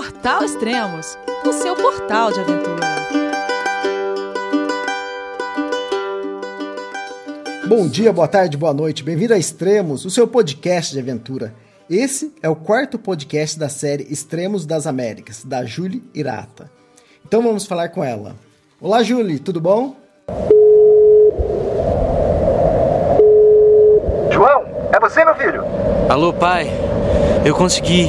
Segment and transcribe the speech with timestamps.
[0.00, 2.86] Portal Extremos, o seu portal de aventura.
[7.68, 9.04] Bom dia, boa tarde, boa noite.
[9.04, 11.52] Bem-vindo a Extremos, o seu podcast de aventura.
[11.90, 16.70] Esse é o quarto podcast da série Extremos das Américas, da Julie Irata.
[17.22, 18.36] Então vamos falar com ela.
[18.80, 19.96] Olá, Julie, tudo bom?
[24.32, 24.64] João,
[24.94, 25.62] é você, meu filho?
[26.08, 26.70] Alô, pai.
[27.44, 28.08] Eu consegui.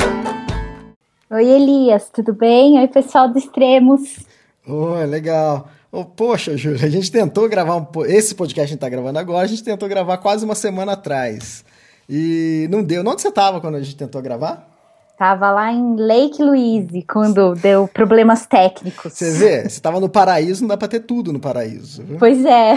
[1.33, 2.77] Oi, Elias, tudo bem?
[2.77, 4.19] Oi, pessoal do Extremos.
[4.67, 5.69] Oi, legal.
[5.89, 9.17] Oh, poxa, Júlia, a gente tentou gravar um, esse podcast que a gente está gravando
[9.17, 11.63] agora, a gente tentou gravar quase uma semana atrás.
[12.09, 13.01] E não deu.
[13.07, 14.70] Onde você estava quando a gente tentou gravar?
[15.17, 19.13] Tava lá em Lake Louise, quando deu problemas técnicos.
[19.13, 22.03] Você vê, você estava no paraíso, não dá para ter tudo no paraíso.
[22.03, 22.17] Viu?
[22.17, 22.73] Pois é.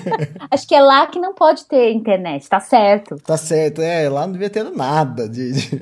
[0.50, 3.16] Acho que é lá que não pode ter internet, tá certo.
[3.24, 5.80] Tá certo, é, lá não devia ter nada de, de,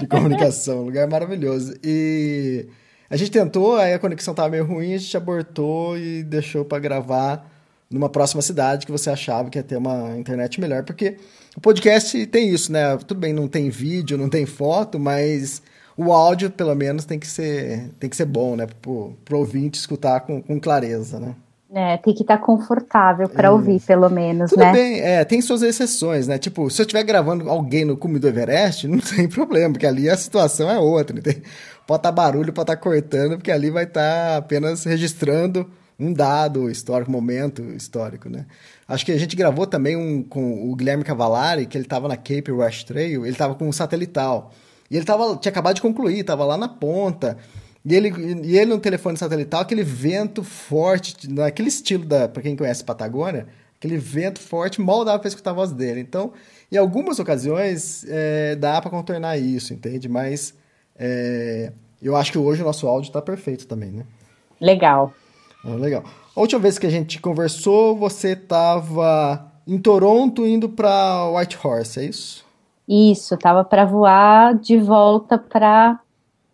[0.00, 1.74] de comunicação, um lugar maravilhoso.
[1.82, 2.68] E
[3.10, 6.78] a gente tentou, aí a conexão tava meio ruim, a gente abortou e deixou para
[6.78, 7.57] gravar
[7.90, 11.16] numa próxima cidade que você achava que ia ter uma internet melhor, porque
[11.56, 12.96] o podcast tem isso, né?
[12.98, 15.62] Tudo bem, não tem vídeo, não tem foto, mas
[15.96, 18.66] o áudio, pelo menos, tem que ser, tem que ser bom, né?
[18.80, 21.34] Pro, pro ouvinte escutar com, com clareza, né?
[21.70, 24.72] É, tem que estar confortável para ouvir, pelo menos, Tudo né?
[24.72, 26.38] bem, é, tem suas exceções, né?
[26.38, 30.08] Tipo, se eu estiver gravando alguém no cume do Everest, não tem problema, porque ali
[30.08, 31.20] a situação é outra?
[31.20, 31.42] Tem,
[31.86, 35.68] pode estar tá barulho, pode estar tá cortando, porque ali vai estar tá apenas registrando
[35.98, 38.46] um dado histórico, momento histórico, né?
[38.86, 42.16] Acho que a gente gravou também um com o Guilherme Cavalari, que ele estava na
[42.16, 44.52] Cape Rush Trail, ele estava com um satelital.
[44.90, 47.36] E ele tava, tinha acabado de concluir, estava lá na ponta.
[47.84, 48.10] E ele,
[48.44, 53.46] e ele no telefone satelital, aquele vento forte, naquele estilo da, para quem conhece Patagônia,
[53.76, 56.00] aquele vento forte, mal dava para escutar a voz dele.
[56.00, 56.32] Então,
[56.70, 60.08] em algumas ocasiões, é, dá para contornar isso, entende?
[60.08, 60.54] Mas
[60.96, 64.04] é, eu acho que hoje o nosso áudio está perfeito também, né?
[64.60, 65.12] Legal.
[65.64, 66.04] Ah, legal.
[66.34, 72.04] A última vez que a gente conversou, você estava em Toronto indo para Whitehorse, é
[72.04, 72.44] isso?
[72.88, 76.00] Isso, tava para voar de volta para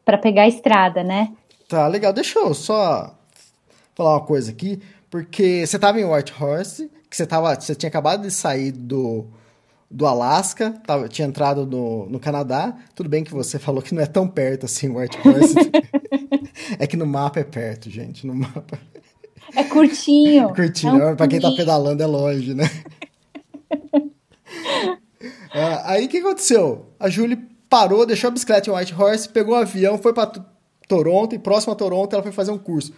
[0.04, 1.32] para pegar a estrada, né?
[1.66, 2.12] Tá, legal.
[2.12, 3.14] Deixa eu só
[3.94, 8.22] falar uma coisa aqui, porque você estava em Whitehorse, que você tava, você tinha acabado
[8.22, 9.26] de sair do
[9.90, 12.76] do Alasca, tava, tinha entrado no, no Canadá.
[12.94, 15.54] Tudo bem que você falou que não é tão perto assim, Whitehorse.
[16.78, 18.26] é que no mapa é perto, gente.
[18.26, 18.78] No mapa.
[19.54, 20.48] É curtinho.
[20.50, 21.02] É curtinho.
[21.02, 22.70] É um pra quem tá pedalando é longe, né?
[25.52, 26.86] ah, aí o que aconteceu?
[26.98, 27.36] A Julie
[27.68, 30.32] parou, deixou a bicicleta em Whitehorse, pegou um avião, foi para
[30.88, 32.92] Toronto e próximo a Toronto ela foi fazer um curso.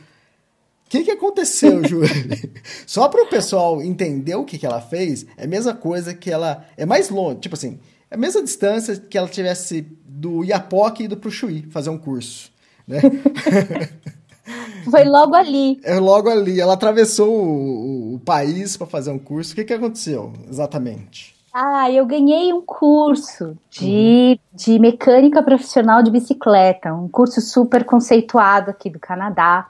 [0.87, 2.53] O que, que aconteceu, Julie?
[2.87, 6.31] Só para o pessoal entender o que, que ela fez, é a mesma coisa que
[6.31, 6.65] ela.
[6.77, 7.79] É mais longe, tipo assim,
[8.11, 12.51] é a mesma distância que ela tivesse do Iapoque e do Chuí fazer um curso.
[12.87, 13.01] Né?
[14.89, 15.81] Foi logo ali.
[15.83, 16.61] É logo ali.
[16.61, 19.53] Ela atravessou o, o país para fazer um curso.
[19.53, 21.35] O que, que aconteceu exatamente?
[21.53, 24.57] Ah, eu ganhei um curso de, uhum.
[24.57, 29.67] de mecânica profissional de bicicleta, um curso super conceituado aqui do Canadá,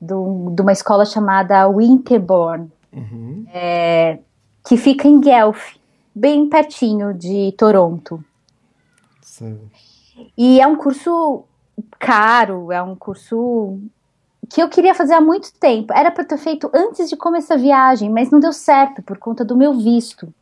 [0.00, 3.44] do, de uma escola chamada Winterborn, uhum.
[3.52, 4.18] é,
[4.66, 5.74] que fica em Guelph,
[6.14, 8.24] bem pertinho de Toronto.
[9.20, 9.60] Sim.
[10.36, 11.44] E é um curso
[11.98, 13.78] caro, é um curso
[14.48, 15.92] que eu queria fazer há muito tempo.
[15.92, 19.44] Era para ter feito antes de começar a viagem, mas não deu certo por conta
[19.44, 20.32] do meu visto.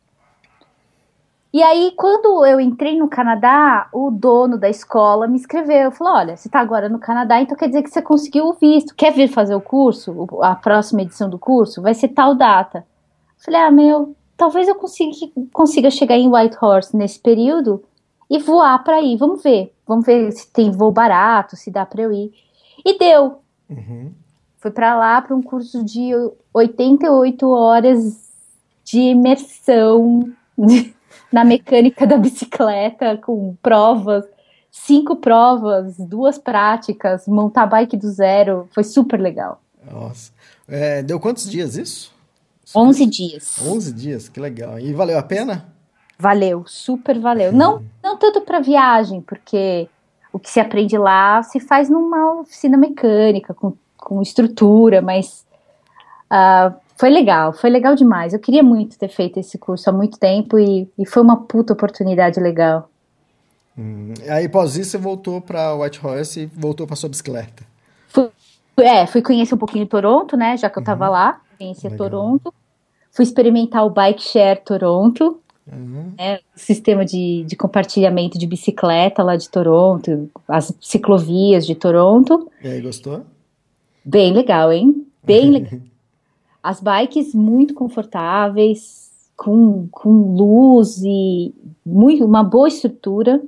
[1.51, 6.37] E aí, quando eu entrei no Canadá, o dono da escola me escreveu, falou, olha,
[6.37, 8.93] você está agora no Canadá, então quer dizer que você conseguiu o visto.
[8.95, 10.27] Quer vir fazer o curso?
[10.43, 11.81] A próxima edição do curso?
[11.81, 12.79] Vai ser tal data.
[12.79, 15.11] Eu falei, ah, meu, talvez eu consiga,
[15.51, 17.83] consiga chegar em Whitehorse nesse período
[18.29, 19.17] e voar para ir.
[19.17, 19.73] Vamos ver.
[19.87, 22.31] Vamos ver se tem voo barato, se dá para eu ir.
[22.85, 23.39] E deu.
[23.67, 24.11] Uhum.
[24.59, 26.11] Fui para lá para um curso de
[26.53, 28.29] 88 horas
[28.83, 30.31] de imersão
[31.31, 34.25] na mecânica da bicicleta, com provas,
[34.71, 38.67] cinco provas, duas práticas, montar bike do zero.
[38.73, 39.61] Foi super legal.
[39.89, 40.31] Nossa.
[40.67, 42.13] É, deu quantos dias isso?
[42.75, 43.57] 11 dias.
[43.59, 44.79] 11 dias, que legal.
[44.79, 45.65] E valeu a pena?
[46.17, 47.51] Valeu, super valeu.
[47.51, 49.87] Não, não tanto para viagem, porque
[50.31, 55.45] o que se aprende lá se faz numa oficina mecânica, com, com estrutura, mas
[56.31, 58.33] uh, foi legal, foi legal demais.
[58.33, 61.71] Eu queria muito ter feito esse curso há muito tempo e, e foi uma puta
[61.71, 62.89] oportunidade legal.
[63.77, 67.63] Hum, aí, após isso, você voltou para White Horse e voltou para sua bicicleta.
[68.09, 68.29] Fui,
[68.79, 70.57] é, fui conhecer um pouquinho Toronto, né?
[70.57, 71.11] Já que eu tava uhum.
[71.13, 72.53] lá, conheci Toronto.
[73.13, 75.39] Fui experimentar o Bike Share Toronto,
[75.71, 76.11] uhum.
[76.17, 82.51] né, sistema de, de compartilhamento de bicicleta lá de Toronto, as ciclovias de Toronto.
[82.61, 83.21] E aí, gostou?
[84.03, 85.07] Bem legal, hein?
[85.23, 85.79] Bem legal.
[86.69, 91.51] As bikes muito confortáveis, com, com luz e
[91.83, 93.41] muito, uma boa estrutura,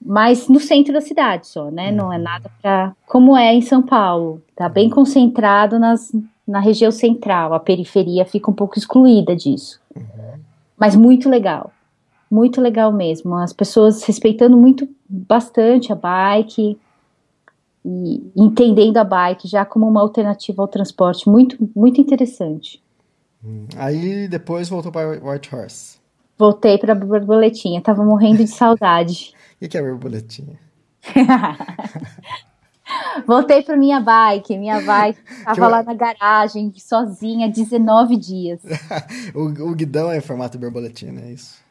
[0.00, 1.90] mas no centro da cidade só, né?
[1.90, 1.96] Uhum.
[1.96, 2.94] Não é nada para.
[3.08, 4.94] Como é em São Paulo, tá bem uhum.
[4.94, 6.12] concentrado nas,
[6.46, 9.80] na região central, a periferia fica um pouco excluída disso.
[9.96, 10.38] Uhum.
[10.78, 11.72] Mas muito legal,
[12.30, 13.34] muito legal mesmo.
[13.34, 16.78] As pessoas respeitando muito, bastante a bike
[17.84, 22.80] e entendendo a bike já como uma alternativa ao transporte, muito, muito interessante.
[23.44, 23.66] Hum.
[23.76, 25.98] Aí depois voltou para White Horse.
[26.38, 29.34] Voltei para a borboletinha, tava morrendo de saudade.
[29.62, 30.58] O que é borboletinha?
[33.24, 35.68] Voltei para minha bike, minha bike estava eu...
[35.68, 38.60] lá na garagem, sozinha, 19 dias.
[39.32, 41.61] o, o guidão é em formato borboletinha, é isso?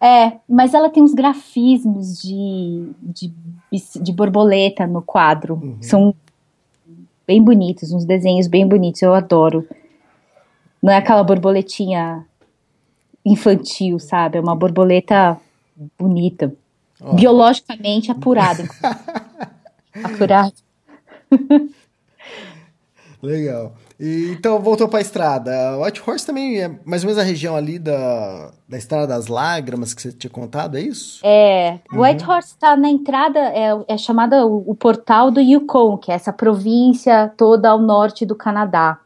[0.00, 3.32] É, mas ela tem uns grafismos de, de,
[4.00, 5.54] de borboleta no quadro.
[5.54, 5.76] Uhum.
[5.80, 6.14] São
[7.26, 9.66] bem bonitos, uns desenhos bem bonitos, eu adoro.
[10.82, 12.26] Não é aquela borboletinha
[13.24, 14.36] infantil, sabe?
[14.36, 15.38] É uma borboleta
[15.98, 16.54] bonita.
[17.00, 17.14] Oh.
[17.14, 18.64] Biologicamente apurada.
[20.04, 20.52] Apurado.
[23.22, 23.74] Legal.
[23.98, 25.78] E, então, voltou para a estrada.
[25.78, 29.94] White Horse também é mais ou menos a região ali da, da Estrada das Lágrimas
[29.94, 31.20] que você tinha contado, é isso?
[31.24, 31.78] É.
[31.92, 32.02] Uhum.
[32.02, 36.14] White Horse está na entrada, é, é chamada o, o, portal do Yukon, que é
[36.14, 38.98] essa província toda ao norte do Canadá.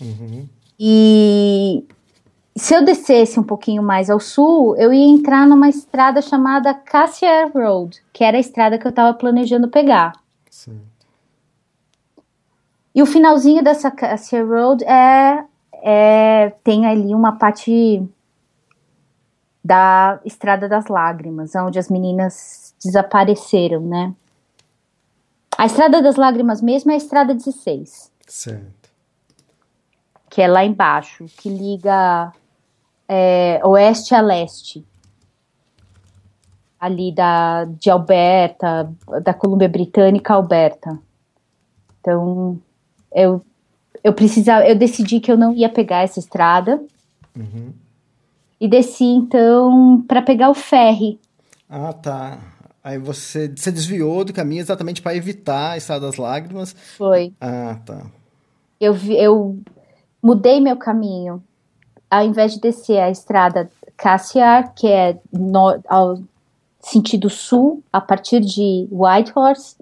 [0.00, 0.46] Uhum.
[0.78, 1.84] E
[2.54, 7.50] se eu descesse um pouquinho mais ao sul, eu ia entrar numa estrada chamada Cassiar
[7.52, 10.12] Road, que era a estrada que eu estava planejando pegar.
[12.96, 15.44] E o finalzinho dessa Cassiar Road é,
[15.82, 18.02] é tem ali uma parte
[19.62, 24.14] da Estrada das Lágrimas, onde as meninas desapareceram, né?
[25.58, 28.10] A Estrada das Lágrimas mesmo é a Estrada 16.
[28.26, 28.90] Certo.
[30.30, 32.32] Que é lá embaixo, que liga
[33.06, 34.82] é, oeste a leste,
[36.80, 38.90] ali da, de Alberta,
[39.22, 40.98] da Colômbia Britânica a Alberta.
[42.00, 42.58] Então,
[43.14, 43.44] eu,
[44.02, 46.82] eu precisava, eu decidi que eu não ia pegar essa estrada.
[47.36, 47.72] Uhum.
[48.60, 51.18] E desci, então, para pegar o ferry.
[51.68, 52.38] Ah, tá.
[52.82, 56.74] Aí você, você desviou do caminho exatamente para evitar a Estrada das Lágrimas.
[56.96, 57.32] Foi.
[57.40, 58.06] Ah, tá.
[58.80, 59.58] Eu, eu
[60.22, 61.42] mudei meu caminho
[62.10, 66.18] ao invés de descer a estrada Cassiar, que é no, ao
[66.80, 69.76] sentido sul, a partir de Whitehorse,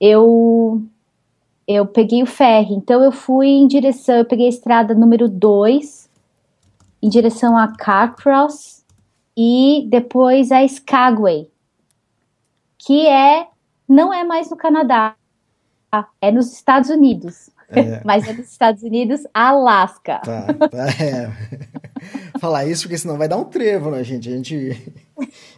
[0.00, 0.82] eu
[1.66, 2.74] eu peguei o ferry.
[2.74, 6.08] Então eu fui em direção, eu peguei a estrada número 2
[7.02, 8.84] em direção a Carcross
[9.36, 11.50] e depois a Skagway,
[12.78, 13.46] que é
[13.88, 15.14] não é mais no Canadá,
[16.20, 17.50] é nos Estados Unidos.
[17.68, 18.00] É.
[18.04, 20.20] Mas é nos Estados Unidos, Alasca.
[20.20, 21.30] Tá, tá, é.
[22.38, 24.28] Falar isso porque senão vai dar um trevo, né, gente?
[24.28, 24.94] A gente.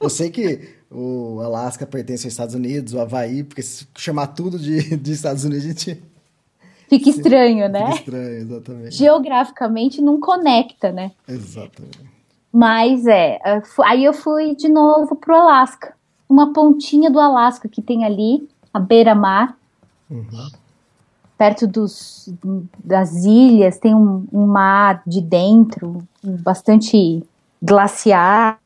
[0.01, 4.59] Eu sei que o Alasca pertence aos Estados Unidos, o Havaí, porque se chamar tudo
[4.59, 6.03] de, de Estados Unidos, a gente.
[6.89, 7.87] Fica estranho, né?
[7.87, 8.95] Fica estranho, exatamente.
[8.95, 11.13] Geograficamente não conecta, né?
[11.27, 11.99] Exatamente.
[12.53, 13.39] Mas é,
[13.85, 15.95] aí eu fui de novo pro Alasca.
[16.29, 19.57] Uma pontinha do Alasca que tem ali, a beira-mar.
[20.09, 20.49] Uhum
[21.37, 22.33] perto dos,
[22.83, 27.23] das ilhas, tem um, um mar de dentro, bastante
[27.63, 28.59] glaciar.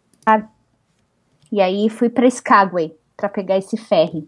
[1.50, 4.26] E aí fui para Skagway para pegar esse ferry,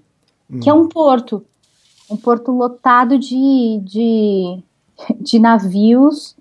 [0.51, 0.61] hum.
[0.61, 1.45] que é um porto,
[2.11, 4.63] um porto lotado de, de,
[5.21, 6.37] de navios.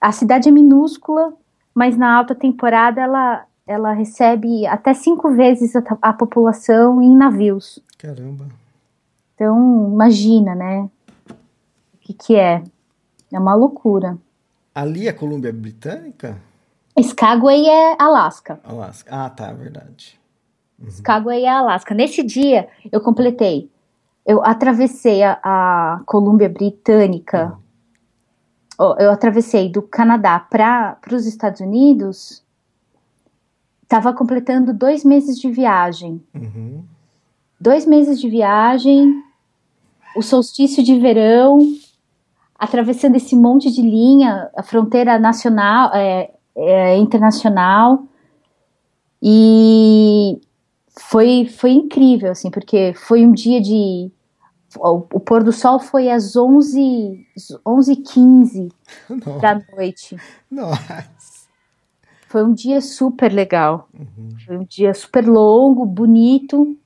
[0.00, 1.32] A cidade é minúscula,
[1.74, 7.78] mas na alta temporada ela, ela recebe até cinco vezes a, a população em navios.
[7.98, 8.46] Caramba.
[9.34, 10.88] Então, imagina, né?
[11.30, 12.62] O que, que é?
[13.32, 14.16] É uma loucura.
[14.74, 16.36] Ali é Colômbia Britânica?
[16.96, 18.60] Skagway é Alasca.
[18.62, 19.10] Alasca.
[19.12, 20.18] Ah, tá, verdade.
[20.78, 20.88] Uhum.
[20.88, 21.94] Skagway é Alasca.
[21.94, 23.70] Nesse dia, eu completei.
[24.24, 27.58] Eu atravessei a, a Colômbia Britânica.
[28.78, 28.94] Uhum.
[28.98, 32.42] Eu atravessei do Canadá para os Estados Unidos.
[33.82, 36.22] estava completando dois meses de viagem.
[36.34, 36.84] Uhum.
[37.60, 39.22] Dois meses de viagem,
[40.16, 41.58] o solstício de verão,
[42.58, 48.04] atravessando esse monte de linha, a fronteira nacional, é, é, internacional.
[49.22, 50.40] E
[50.98, 54.10] foi, foi incrível, assim, porque foi um dia de.
[54.76, 57.26] O, o pôr do sol foi às 11
[57.66, 58.72] 11h15
[59.08, 59.38] Nossa.
[59.40, 60.16] da noite.
[60.50, 61.04] Nossa.
[62.28, 63.88] Foi um dia super legal.
[64.44, 66.76] Foi um dia super longo, bonito,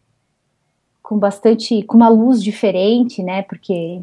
[1.02, 1.82] com bastante.
[1.84, 3.42] com uma luz diferente, né?
[3.42, 4.02] Porque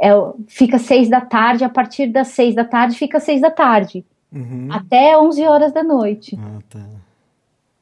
[0.00, 0.10] é,
[0.46, 4.04] fica seis da tarde, a partir das seis da tarde fica seis da tarde.
[4.32, 4.68] Uhum.
[4.70, 6.38] Até 11 horas da noite.
[6.40, 6.86] Ah, tá.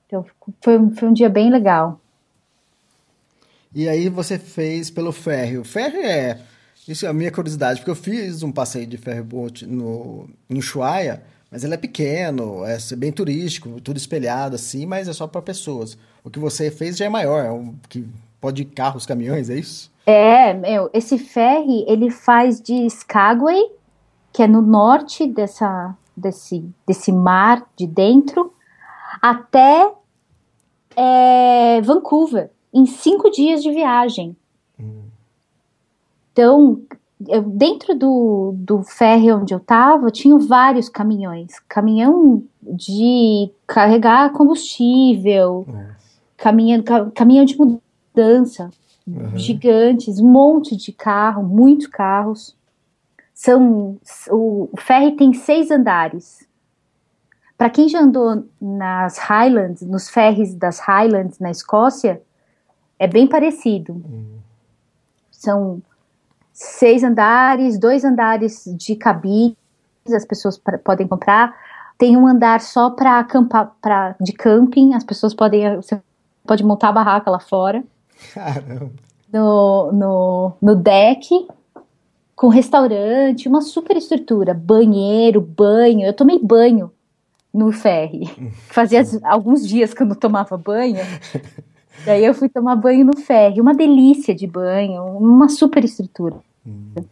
[0.06, 0.24] Então
[0.60, 2.00] foi, um- foi um dia bem legal.
[3.74, 5.58] E aí você fez pelo ferry.
[5.58, 6.40] O ferry é.
[6.86, 11.22] Isso é a minha curiosidade, porque eu fiz um passeio de ferryboat no, em Ushuaia,
[11.50, 15.96] mas ele é pequeno, é bem turístico, tudo espelhado assim, mas é só para pessoas.
[16.22, 18.06] O que você fez já é maior, é um, que
[18.38, 19.90] pode ir carros, caminhões, é isso?
[20.04, 23.62] É, meu, esse ferry ele faz de Skagway,
[24.30, 28.52] que é no norte dessa, desse, desse mar de dentro,
[29.20, 29.92] até
[30.96, 34.36] é, Vancouver, em cinco dias de viagem.
[36.32, 36.80] Então,
[37.28, 41.58] eu- dentro do, do ferry onde eu tava, tinha vários caminhões.
[41.68, 45.64] Caminhão de carregar combustível,
[46.36, 48.70] caminhão, ca- caminhão de mudança,
[49.36, 52.56] gigantes, um monte de carro, muitos carros.
[53.34, 53.98] São
[54.30, 56.46] o, ferry tem seis andares.
[57.58, 62.22] Para quem já andou nas Highlands, nos ferries das Highlands na Escócia,
[62.98, 64.02] é bem parecido.
[65.30, 65.82] São
[66.52, 69.56] seis andares, dois andares de cabines,
[70.14, 71.54] as pessoas podem comprar.
[71.98, 73.74] Tem um andar só para acampar,
[74.20, 76.00] de camping, as pessoas podem, você
[76.46, 77.82] pode montar a barraca lá fora
[78.32, 78.92] Caramba.
[79.32, 81.48] no, no, no deck,
[82.34, 86.06] com restaurante, uma super estrutura, banheiro, banho.
[86.06, 86.90] Eu tomei banho
[87.52, 88.26] no ferry.
[88.68, 90.98] Fazia alguns dias que eu não tomava banho.
[92.04, 93.60] Daí eu fui tomar banho no ferry.
[93.60, 96.36] Uma delícia de banho, uma super estrutura.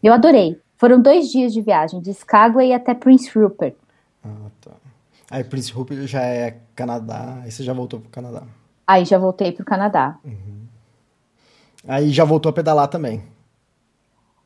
[0.02, 0.58] Eu adorei.
[0.76, 3.74] Foram dois dias de viagem, de Skagway até Prince Rupert.
[4.24, 4.72] Ah, tá.
[5.30, 8.42] Aí Prince Rupert já é Canadá, aí você já voltou pro Canadá.
[8.86, 10.18] Aí já voltei pro Canadá.
[11.86, 13.22] Aí já voltou a pedalar também.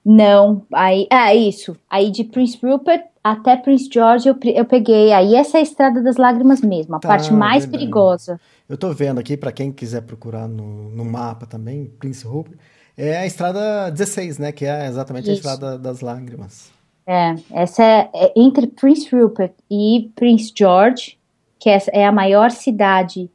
[0.08, 1.76] Não, aí, é isso.
[1.90, 5.12] Aí de Prince Rupert até Prince George eu, eu peguei.
[5.12, 7.70] Aí essa é a Estrada das Lágrimas mesmo, a Tá, parte mais verdade.
[7.84, 8.40] perigosa.
[8.68, 12.56] Eu tô vendo aqui, pra quem quiser procurar no, no mapa também, Prince Rupert,
[12.96, 14.52] é a estrada 16, né?
[14.52, 15.42] Que é exatamente a Isso.
[15.42, 16.70] estrada das lágrimas.
[17.04, 21.18] É, essa é, é entre Prince Rupert e Prince George,
[21.58, 23.28] que essa é a maior cidade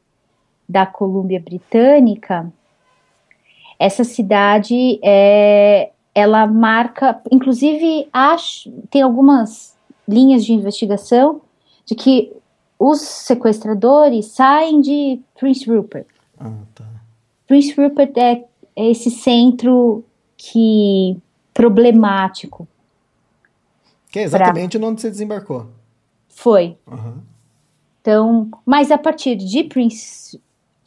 [0.66, 2.50] da Colômbia Britânica.
[3.78, 9.76] Essa cidade é, ela marca, inclusive acho, tem algumas
[10.06, 11.40] linhas de investigação
[11.86, 12.32] de que
[12.78, 16.06] os sequestradores saem de Prince Rupert.
[16.38, 16.84] Ah, tá.
[17.46, 18.44] Prince Rupert é,
[18.76, 20.04] é esse centro
[20.36, 21.16] que
[21.54, 22.66] problemático
[24.10, 25.66] Que é exatamente onde você desembarcou.
[26.28, 26.76] foi.
[26.90, 27.22] Aham.
[28.00, 30.40] Então, mas a partir de Prince,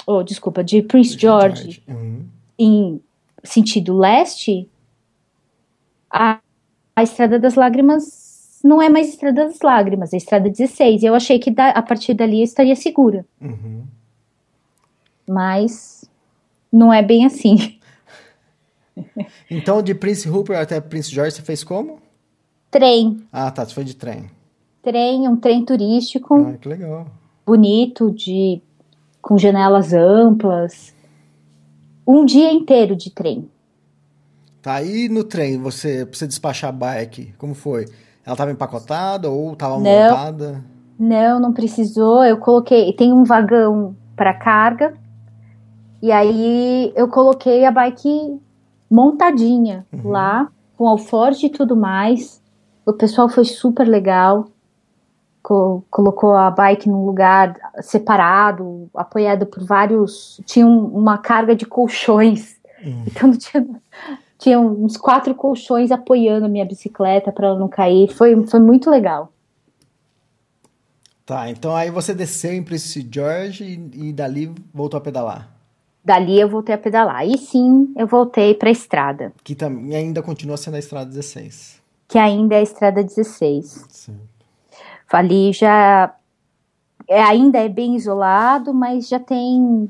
[0.06, 2.26] oh, desculpa, de Prince George Uhum.
[2.60, 3.02] em
[3.42, 4.68] sentido leste,
[6.16, 6.40] a,
[6.96, 11.04] a Estrada das Lágrimas não é mais Estrada das Lágrimas, é Estrada 16.
[11.04, 13.84] Eu achei que da- a partir dali eu estaria segura, Uhum.
[15.28, 16.10] mas
[16.72, 17.56] não é bem assim.
[19.52, 22.00] Então, de Prince Rupert até Prince George, você fez como?
[22.72, 23.66] Trem, Ah, tá.
[23.66, 24.30] Você foi de trem.
[24.82, 26.34] trem, um trem turístico.
[26.36, 27.06] Ah, que legal.
[27.46, 28.62] bonito, de
[29.22, 30.96] com janelas amplas.
[32.08, 33.50] Um dia inteiro de trem.
[34.66, 37.86] Tá, e no trem, você, você despachar a bike, como foi?
[38.26, 39.84] Ela tava empacotada ou tava Não.
[39.84, 40.64] montada?
[40.98, 42.26] Não, não precisou.
[42.26, 44.96] Eu coloquei, tem um vagão para carga.
[46.02, 48.40] E aí eu coloquei a bike
[48.90, 52.42] montadinha lá, com alforje e tudo mais.
[52.88, 54.48] O pessoal foi super legal.
[55.44, 60.42] Co- colocou a bike num lugar separado, apoiado por vários.
[60.44, 62.56] Tinha um- uma carga de colchões.
[63.08, 63.66] Então tinha,
[64.38, 68.08] tinha uns quatro colchões apoiando a minha bicicleta para ela não cair.
[68.14, 69.32] Foi, foi muito legal.
[71.26, 75.50] Tá, então aí você desceu em Prince George e, e dali voltou a pedalar.
[76.04, 77.16] Dali eu voltei a pedalar.
[77.16, 81.82] Aí sim eu voltei para a estrada, Que também ainda continua sendo a estrada 16.
[82.08, 83.86] que ainda é a estrada 16.
[83.90, 84.20] Sim.
[85.12, 86.14] Ali já
[87.08, 89.90] é, ainda é bem isolado, mas já tem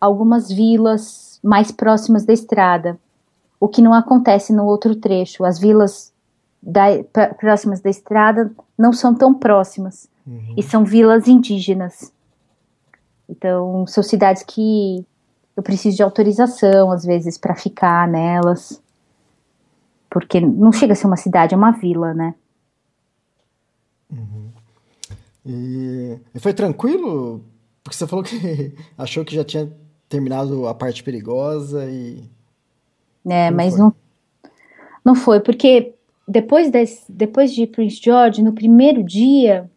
[0.00, 2.98] algumas vilas mais próximas da estrada,
[3.64, 5.42] o que não acontece no outro trecho.
[5.42, 6.12] As vilas
[6.62, 6.84] da,
[7.38, 10.54] próximas da estrada não são tão próximas uhum.
[10.54, 12.12] e são vilas indígenas.
[13.26, 15.02] Então, são cidades que
[15.56, 18.82] eu preciso de autorização, às vezes, para ficar nelas.
[20.10, 22.34] Porque não chega a ser uma cidade, é uma vila, né?
[24.10, 24.50] Uhum.
[25.46, 27.42] E, e foi tranquilo?
[27.82, 29.72] Porque você falou que achou que já tinha
[30.06, 32.28] terminado a parte perigosa e.
[33.26, 33.82] É, Como mas foi?
[33.82, 33.94] não,
[35.04, 35.94] não foi, porque
[36.26, 39.70] depois, desse, depois de Prince George, no primeiro dia,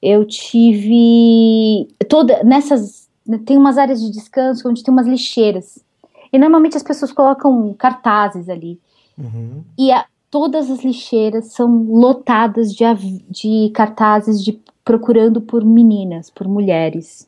[0.00, 3.08] eu tive toda nessas
[3.46, 5.82] tem umas áreas de descanso onde tem umas lixeiras
[6.30, 8.78] e normalmente as pessoas colocam cartazes ali
[9.16, 9.64] uhum.
[9.78, 12.84] e a, todas as lixeiras são lotadas de,
[13.30, 17.26] de cartazes de procurando por meninas, por mulheres,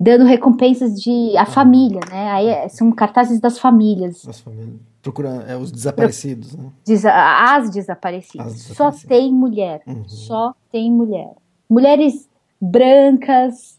[0.00, 2.30] dando recompensas de a família, né?
[2.30, 4.26] Aí é, são cartazes das famílias.
[4.26, 4.80] As famílias.
[5.02, 6.70] Procurando é, os desaparecidos, né?
[7.06, 8.46] as desaparecidas.
[8.46, 8.76] As desaparecidas.
[8.76, 9.82] Só tem mulher.
[9.86, 10.08] Uhum.
[10.08, 11.30] Só tem mulher
[11.70, 12.28] mulheres
[12.60, 13.78] brancas,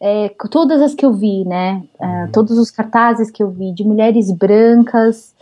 [0.00, 1.84] é, todas as que eu vi, né?
[2.00, 5.34] Uh, todos os cartazes que eu vi de mulheres brancas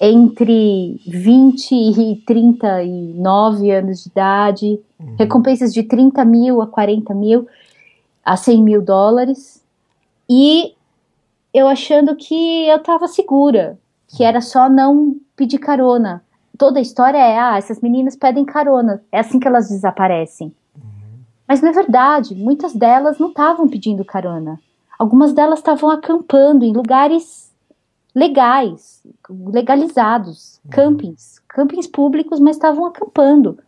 [0.00, 5.14] entre 20 e 39 anos de idade, uhum.
[5.18, 7.46] recompensas de 30 mil a 40 mil
[8.24, 9.62] a 100 mil dólares,
[10.28, 10.74] e
[11.52, 13.78] eu achando que eu tava segura,
[14.08, 16.22] que era só não pedir carona.
[16.58, 20.54] Toda a história é, ah, essas meninas pedem carona, é assim que elas desaparecem.
[21.46, 24.58] Mas não é verdade, muitas delas não estavam pedindo carona.
[24.98, 27.52] Algumas delas estavam acampando em lugares
[28.14, 30.70] legais, legalizados, uhum.
[30.70, 33.58] campings, campings públicos, mas estavam acampando.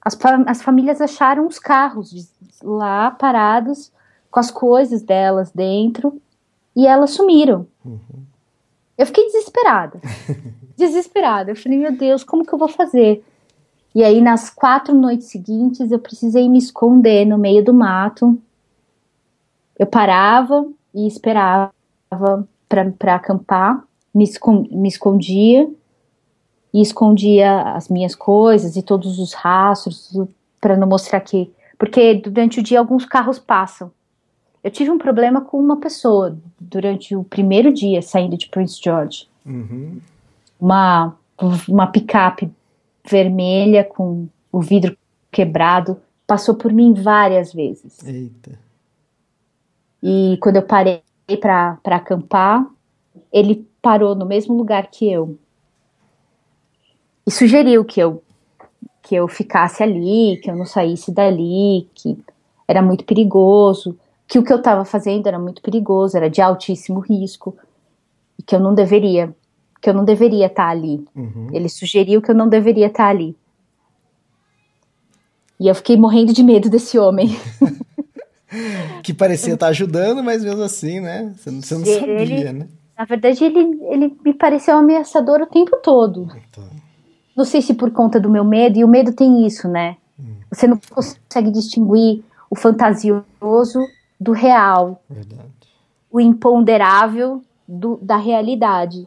[0.00, 2.32] As, as famílias acharam os carros
[2.62, 3.92] lá parados
[4.30, 6.20] com as coisas delas dentro
[6.76, 7.66] e elas sumiram.
[7.84, 8.00] Uhum.
[8.96, 10.00] Eu fiquei desesperada.
[10.76, 11.50] desesperada.
[11.52, 13.24] Eu falei, meu Deus, como que eu vou fazer?
[13.94, 18.38] E aí, nas quatro noites seguintes, eu precisei me esconder no meio do mato.
[19.78, 21.72] Eu parava e esperava
[22.68, 23.82] para acampar,
[24.14, 24.24] me,
[24.70, 25.68] me escondia
[26.72, 30.12] e escondia as minhas coisas e todos os rastros
[30.60, 31.52] para não mostrar que.
[31.78, 33.90] Porque durante o dia alguns carros passam.
[34.62, 39.28] Eu tive um problema com uma pessoa durante o primeiro dia saindo de Prince George.
[39.46, 40.00] Uhum.
[40.60, 41.16] Uma,
[41.68, 42.50] uma picape
[43.08, 44.96] vermelha com o vidro
[45.30, 48.02] quebrado, passou por mim várias vezes.
[48.04, 48.58] Eita.
[50.02, 51.02] E quando eu parei
[51.40, 52.66] para acampar,
[53.32, 55.38] ele parou no mesmo lugar que eu.
[57.26, 58.22] E sugeriu que eu
[59.02, 62.18] que eu ficasse ali, que eu não saísse dali, que
[62.66, 67.00] era muito perigoso, que o que eu estava fazendo era muito perigoso, era de altíssimo
[67.00, 67.56] risco
[68.38, 69.34] e que eu não deveria
[69.80, 71.06] que eu não deveria estar tá ali.
[71.14, 71.50] Uhum.
[71.52, 73.36] Ele sugeriu que eu não deveria estar tá ali.
[75.58, 77.28] E eu fiquei morrendo de medo desse homem.
[79.04, 81.32] que parecia estar tá ajudando, mas mesmo assim, né?
[81.36, 82.68] Você não, você não ele, sabia, né?
[82.98, 86.28] Na verdade, ele, ele me pareceu ameaçador o tempo todo.
[86.50, 86.64] Então.
[87.36, 89.96] Não sei se por conta do meu medo, e o medo tem isso, né?
[90.18, 90.34] Hum.
[90.50, 93.80] Você não consegue distinguir o fantasioso
[94.20, 95.02] do real.
[95.08, 95.42] Verdade.
[96.10, 99.06] O imponderável do, da realidade.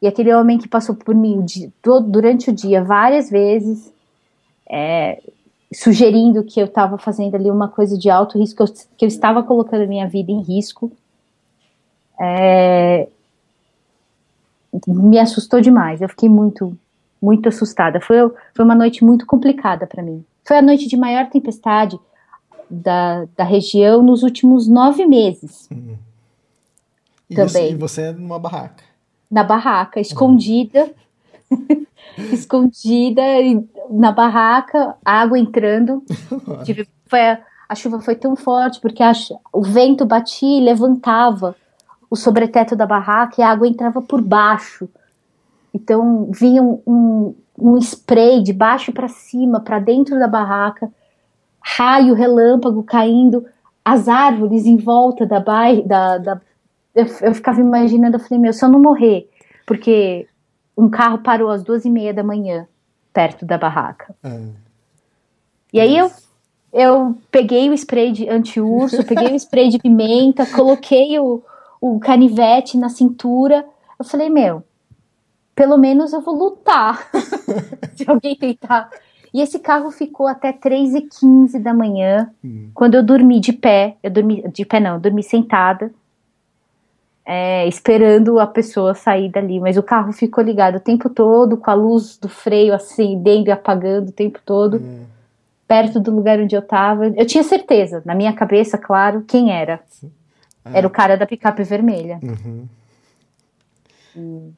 [0.00, 1.44] E aquele homem que passou por mim
[1.82, 3.92] todo, durante o dia várias vezes,
[4.68, 5.20] é,
[5.72, 8.64] sugerindo que eu estava fazendo ali uma coisa de alto risco,
[8.96, 10.90] que eu estava colocando a minha vida em risco,
[12.20, 13.08] é,
[14.86, 16.00] me assustou demais.
[16.00, 16.76] Eu fiquei muito,
[17.20, 18.00] muito assustada.
[18.00, 18.16] Foi,
[18.54, 20.24] foi uma noite muito complicada para mim.
[20.44, 21.98] Foi a noite de maior tempestade
[22.70, 25.68] da, da região nos últimos nove meses.
[25.70, 25.96] Uhum.
[27.30, 27.48] E Também.
[27.48, 28.88] Você, e você numa barraca
[29.30, 30.90] na barraca, escondida,
[32.32, 33.22] escondida
[33.90, 36.02] na barraca, água entrando.
[37.06, 39.12] foi a, a, chuva foi tão forte porque a,
[39.52, 41.54] o vento batia e levantava
[42.10, 44.88] o sobreteto da barraca e a água entrava por baixo.
[45.72, 50.90] Então vinha um, um, um spray de baixo para cima, para dentro da barraca,
[51.76, 53.44] raio, relâmpago caindo,
[53.84, 56.40] as árvores em volta da, da, da,
[56.94, 59.28] eu, eu ficava imaginando, eu falei, meu, se eu não morrer,
[59.66, 60.26] porque
[60.76, 62.66] um carro parou às duas e meia da manhã,
[63.12, 64.14] perto da barraca.
[64.22, 64.50] Ah.
[65.72, 66.10] E aí eu,
[66.72, 71.42] eu peguei o spray de anti-urso, peguei o spray de pimenta, coloquei o,
[71.80, 73.64] o canivete na cintura.
[73.98, 74.62] Eu falei, meu,
[75.54, 77.10] pelo menos eu vou lutar.
[77.94, 78.88] Se alguém tentar
[79.32, 82.30] E esse carro ficou até 3 e 15 da manhã,
[82.74, 83.96] quando eu dormi de pé.
[84.02, 85.90] Eu dormi de pé não, eu dormi sentada,
[87.24, 89.60] é, esperando a pessoa sair dali.
[89.60, 93.52] Mas o carro ficou ligado o tempo todo, com a luz do freio acendendo e
[93.52, 94.82] apagando o tempo todo,
[95.66, 97.08] perto do lugar onde eu tava.
[97.08, 99.80] Eu tinha certeza, na minha cabeça, claro, quem era.
[100.72, 102.20] Era o cara da picape vermelha.
[104.16, 104.52] Hum.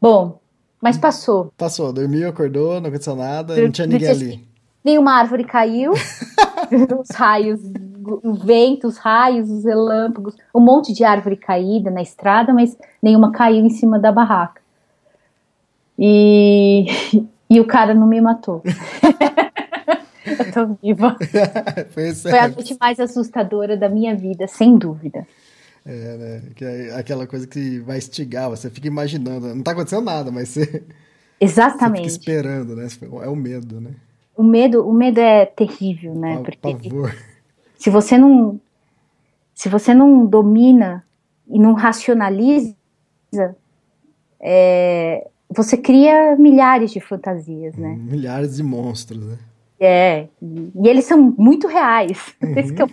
[0.00, 0.38] Bom,
[0.84, 1.50] mas passou.
[1.56, 4.48] Passou, dormiu, acordou, não aconteceu nada, não tinha ninguém ali.
[4.84, 5.92] Nenhuma árvore caiu,
[7.00, 7.58] os raios,
[8.22, 13.32] o vento, os raios, os relâmpagos, um monte de árvore caída na estrada, mas nenhuma
[13.32, 14.60] caiu em cima da barraca.
[15.98, 16.84] E,
[17.48, 18.62] e o cara não me matou.
[20.26, 21.16] Eu tô viva.
[21.92, 25.26] Foi, Foi a noite mais assustadora da minha vida, sem dúvida.
[25.86, 26.42] É, né?
[26.54, 29.54] Que é aquela coisa que vai instigar, você fica imaginando.
[29.54, 30.86] Não tá acontecendo nada, mas você, você fica
[31.40, 32.08] Exatamente.
[32.08, 32.88] esperando, né?
[33.22, 33.90] É o medo, né?
[34.36, 36.36] O medo, o medo é terrível, né?
[36.38, 37.14] Pa- Porque Pavor.
[37.78, 38.58] se você não
[39.54, 41.04] se você não domina
[41.48, 42.74] e não racionaliza,
[44.40, 47.96] é, você cria milhares de fantasias, né?
[47.98, 49.38] Milhares de monstros, né?
[49.78, 52.34] É, e, e eles são muito reais.
[52.56, 52.90] Esse que é o-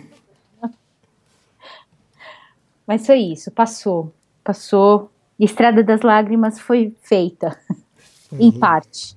[2.92, 4.12] Mas foi isso, passou,
[4.44, 5.10] passou.
[5.38, 7.58] E Estrada das Lágrimas foi feita,
[8.38, 9.16] em parte.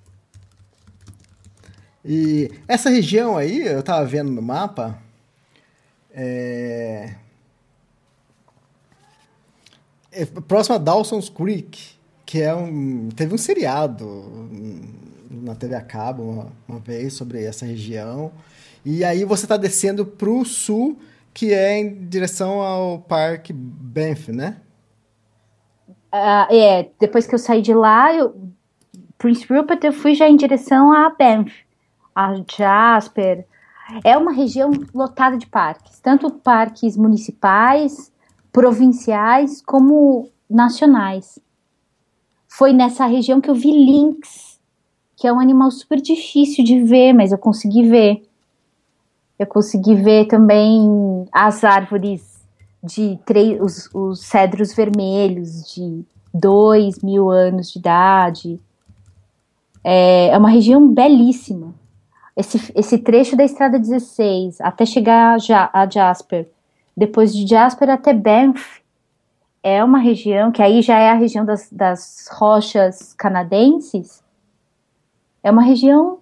[2.05, 4.97] E essa região aí, eu tava vendo no mapa,
[6.13, 7.15] é...
[10.09, 13.09] é próxima a Dawson's Creek, que é um...
[13.09, 14.49] teve um seriado
[15.29, 18.31] na TV a cabo uma, uma vez sobre essa região.
[18.85, 20.97] E aí você tá descendo pro sul,
[21.36, 24.56] que é em direção ao Parque Banff, né?
[26.10, 28.34] Ah, é, depois que eu saí de lá, eu,
[29.17, 31.54] Prince Rupert, eu fui já em direção a Banff,
[32.15, 33.45] a Jasper.
[34.02, 38.13] É uma região lotada de parques, tanto parques municipais,
[38.54, 41.38] provinciais, como nacionais.
[42.48, 44.58] Foi nessa região que eu vi lynx,
[45.17, 48.24] que é um animal super difícil de ver, mas eu consegui ver.
[49.38, 52.36] Eu consegui ver também as árvores
[52.84, 58.60] de três, os, os cedros vermelhos de dois mil anos de idade.
[59.84, 61.74] É, é uma região belíssima.
[62.36, 66.50] Esse, esse trecho da estrada 16 até chegar a, a Jasper,
[66.95, 68.82] depois de Jasper até Banff,
[69.63, 74.24] é uma região que aí já é a região das, das rochas canadenses.
[75.41, 76.19] É uma região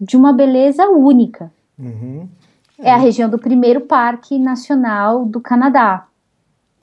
[0.00, 1.50] de uma beleza única.
[1.78, 2.28] Uhum.
[2.82, 6.06] É a região do primeiro parque nacional do Canadá,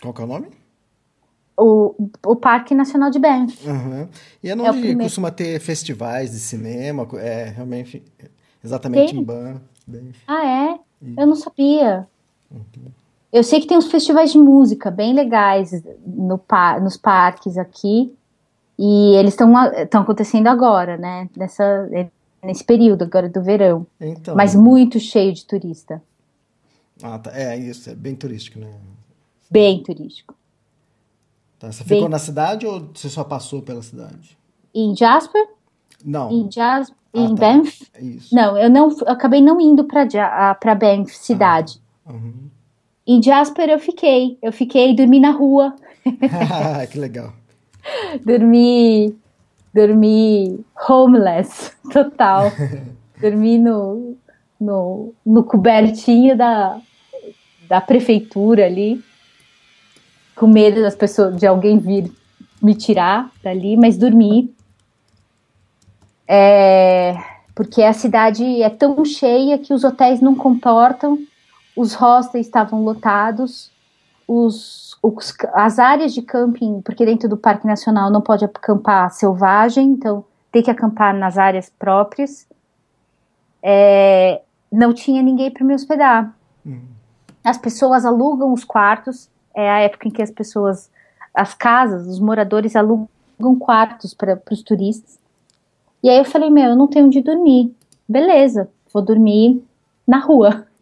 [0.01, 0.47] Qual que é o nome?
[1.57, 1.93] o,
[2.25, 3.67] o Parque Nacional de Banff.
[3.67, 4.07] Uhum.
[4.41, 4.99] E é É onde primeiro.
[5.01, 8.01] costuma ter festivais de cinema, é realmente
[8.63, 9.19] exatamente Tem?
[9.19, 9.59] em Banff.
[10.25, 10.79] Ah, é?
[11.17, 12.07] Eu não sabia.
[13.31, 18.15] Eu sei que tem uns festivais de música bem legais no par, nos parques aqui.
[18.77, 21.27] E eles estão acontecendo agora, né?
[21.35, 21.89] Nessa,
[22.43, 23.85] nesse período agora do verão.
[23.99, 26.01] Então, Mas muito cheio de turista.
[27.03, 27.31] ah, tá.
[27.37, 28.73] é isso, é bem turístico, né?
[29.51, 30.35] Bem turístico.
[31.57, 34.37] Tá, Você Bem- ficou na cidade ou você só passou pela cidade?
[34.73, 35.45] Em Jasper?
[36.05, 37.41] Não, Em, Jas Ah, em tá.
[37.41, 37.85] Banff?
[37.99, 38.33] isso.
[38.33, 41.81] Não, eu não eu acabei não indo para Banff, cidade.
[42.07, 42.47] Uhum.
[43.05, 44.37] Em Jasper eu fiquei.
[44.41, 45.75] Eu fiquei, dormi na rua.
[46.91, 47.33] que legal.
[48.23, 49.15] dormi
[49.73, 52.51] dormi homeless total.
[53.21, 54.17] Dormi no,
[54.59, 56.79] no, no cobertinho da,
[57.67, 59.03] da prefeitura ali
[60.35, 62.11] com medo das pessoas de alguém vir
[62.61, 64.53] me tirar dali mas dormi.
[66.27, 67.15] É,
[67.55, 71.17] porque a cidade é tão cheia que os hotéis não comportam
[71.75, 73.71] os hostels estavam lotados
[74.27, 79.91] os, os- as áreas de camping, porque dentro do Parque Nacional não pode acampar selvagem,
[79.91, 82.47] então tem que acampar nas áreas próprias.
[83.61, 86.33] É, não tinha ninguém para me hospedar.
[87.43, 90.89] As pessoas alugam os quartos, é a época em que as pessoas,
[91.33, 93.07] as casas, os moradores alugam
[93.57, 95.17] quartos para os turistas.
[96.03, 97.73] E aí eu falei, meu, eu não tenho onde dormir.
[98.07, 99.63] Beleza, vou dormir
[100.07, 100.65] na rua.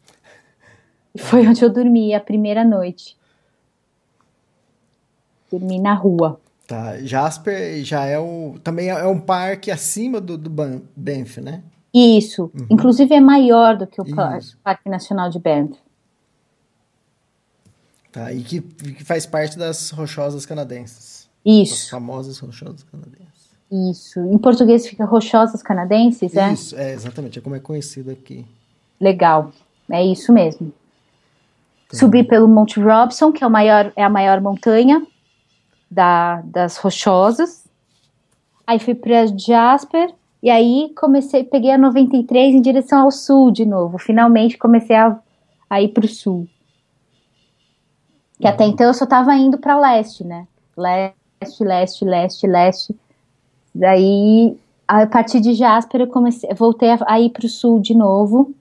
[1.15, 3.16] E foi onde eu dormi a primeira noite.
[5.52, 6.40] Dormi na rua.
[6.68, 8.56] Tá, Jasper já é o.
[8.64, 11.64] Também é um parque acima do, do Ban- Banff, né?
[11.94, 12.52] Isso.
[12.70, 14.06] Inclusive é maior do que o
[14.38, 14.58] Isso.
[14.64, 15.76] Parque Nacional de Banff.
[18.12, 21.30] Tá, e que, que faz parte das rochosas canadenses.
[21.46, 21.90] Isso.
[21.90, 23.28] famosas rochosas canadenses.
[23.72, 24.20] Isso.
[24.20, 26.54] Em português fica Rochosas Canadenses, é?
[26.54, 28.46] Isso, é exatamente, é como é conhecido aqui.
[29.00, 29.52] Legal.
[29.90, 30.74] É isso mesmo.
[31.92, 35.06] Subi pelo Monte Robson, que é, o maior, é a maior montanha
[35.89, 37.65] da, das Rochosas.
[38.65, 43.65] Aí fui para Jasper e aí comecei, peguei a 93 em direção ao sul de
[43.65, 43.97] novo.
[43.97, 45.17] Finalmente comecei a,
[45.69, 46.47] a ir para o sul.
[48.39, 50.47] Que até então eu só estava indo para leste, né?
[50.76, 52.95] Leste, leste, leste, leste.
[53.73, 57.95] Daí, a partir de Jasper, eu comecei, voltei a, a ir para o sul de
[57.95, 58.54] novo,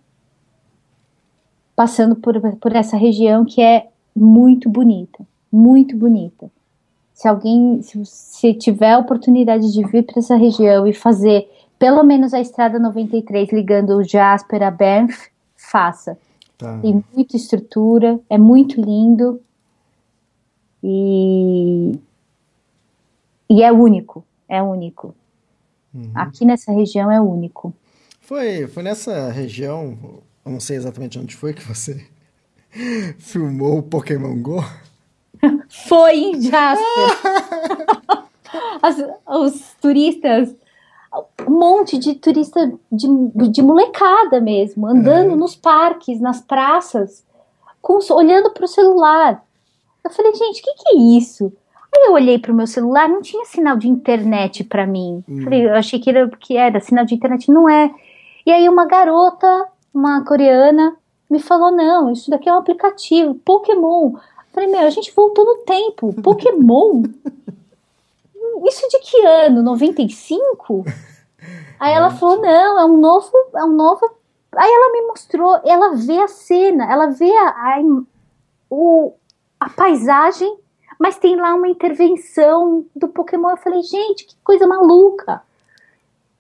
[1.75, 6.51] passando por, por essa região que é muito bonita, muito bonita.
[7.17, 12.03] Se alguém, se, se tiver a oportunidade de vir para essa região e fazer pelo
[12.03, 16.19] menos a estrada 93 ligando o Jasper a Banff, faça.
[16.59, 16.79] Tá.
[16.79, 19.41] Tem muita estrutura, é muito lindo
[20.83, 21.99] e,
[23.49, 25.15] e é único, é único.
[26.15, 27.73] Aqui nessa região é único.
[28.21, 29.97] Foi, foi nessa região,
[30.45, 32.07] eu não sei exatamente onde foi que você
[33.19, 34.63] filmou o Pokémon Go.
[35.69, 36.87] Foi em Jasper.
[38.83, 40.55] As- os turistas,
[41.47, 43.07] um monte de turista de,
[43.51, 45.37] de molecada mesmo, andando Uhum.
[45.37, 47.25] nos parques, nas praças,
[47.83, 49.43] com, olhando para o celular.
[50.05, 51.53] Eu falei, gente, o que, que é isso?
[51.95, 55.25] Aí eu olhei para o meu celular, não tinha sinal de internet para mim.
[55.45, 57.91] Falei, eu achei que era, que era sinal de internet, não é.
[58.45, 60.95] E aí uma garota, uma coreana,
[61.29, 64.13] me falou, não, isso daqui é um aplicativo, Pokémon.
[64.57, 66.15] Falei, meu, a gente voltou no tempo.
[66.23, 67.03] Pokémon?
[68.65, 69.63] Isso de que ano?
[69.63, 70.83] 95?
[71.79, 74.11] Aí ela falou, não, é um novo, é um novo.
[74.57, 77.83] Aí ela me mostrou, ela vê a cena, ela vê a, a,
[78.71, 79.13] o,
[79.61, 80.57] a paisagem,
[80.99, 83.51] mas tem lá uma intervenção do Pokémon.
[83.51, 85.43] Eu falei, gente, que coisa maluca.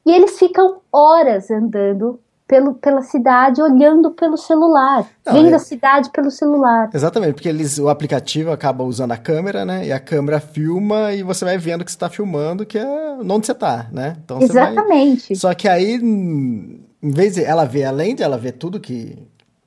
[0.06, 5.58] E eles ficam horas andando pelo, pela cidade, olhando pelo celular, Não, vendo é- a
[5.58, 6.88] cidade pelo celular.
[6.94, 9.86] Exatamente, porque eles, o aplicativo acaba usando a câmera, né?
[9.86, 12.86] E a câmera filma e você vai vendo que você está filmando, que é
[13.20, 14.16] onde você está, né?
[14.24, 15.34] Então você vai- Exatamente.
[15.36, 19.18] Só que aí, em vez de ela ver, além de ela ver tudo que,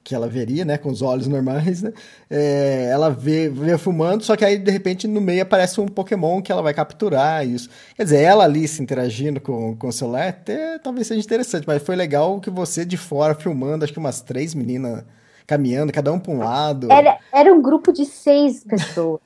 [0.10, 1.94] que ela veria, né, com os olhos normais, né,
[2.28, 6.42] é, ela vê, vê filmando, só que aí, de repente, no meio aparece um Pokémon
[6.42, 7.70] que ela vai capturar, isso.
[7.96, 11.84] Quer dizer, ela ali se interagindo com, com o celular, até talvez seja interessante, mas
[11.84, 15.04] foi legal que você de fora filmando, acho que umas três meninas
[15.46, 16.92] caminhando, cada um para um lado.
[16.92, 19.22] Era, era um grupo de seis pessoas.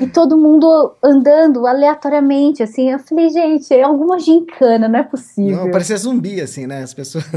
[0.00, 2.92] E todo mundo andando aleatoriamente, assim.
[2.92, 5.64] Eu falei, gente, é alguma gincana, não é possível.
[5.64, 6.84] Não, parecia zumbi, assim, né?
[6.84, 7.24] As pessoas.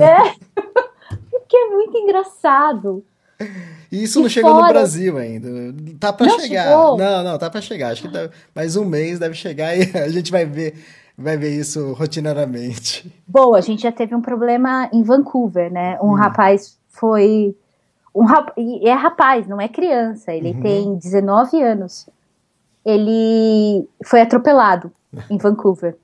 [1.47, 3.03] Porque é muito engraçado.
[3.91, 5.47] E isso E não chegou no fora- Brasil ainda.
[5.99, 6.63] Tá pra Não chegar.
[6.67, 6.97] chegou?
[6.97, 7.91] Não, não, tá pra chegar.
[7.91, 10.73] Acho que tá- mais um mês deve chegar e a gente vai ver,
[11.17, 13.09] vai ver isso rotineiramente.
[13.25, 15.97] Bom, a gente já teve um problema em Vancouver, né?
[16.01, 17.55] Um rapaz foi.
[18.13, 18.51] Um rap...
[18.83, 20.33] É rapaz, não é criança.
[20.33, 22.09] Ele tem 19 anos.
[22.83, 24.91] Ele foi atropelado
[25.29, 25.95] em Vancouver.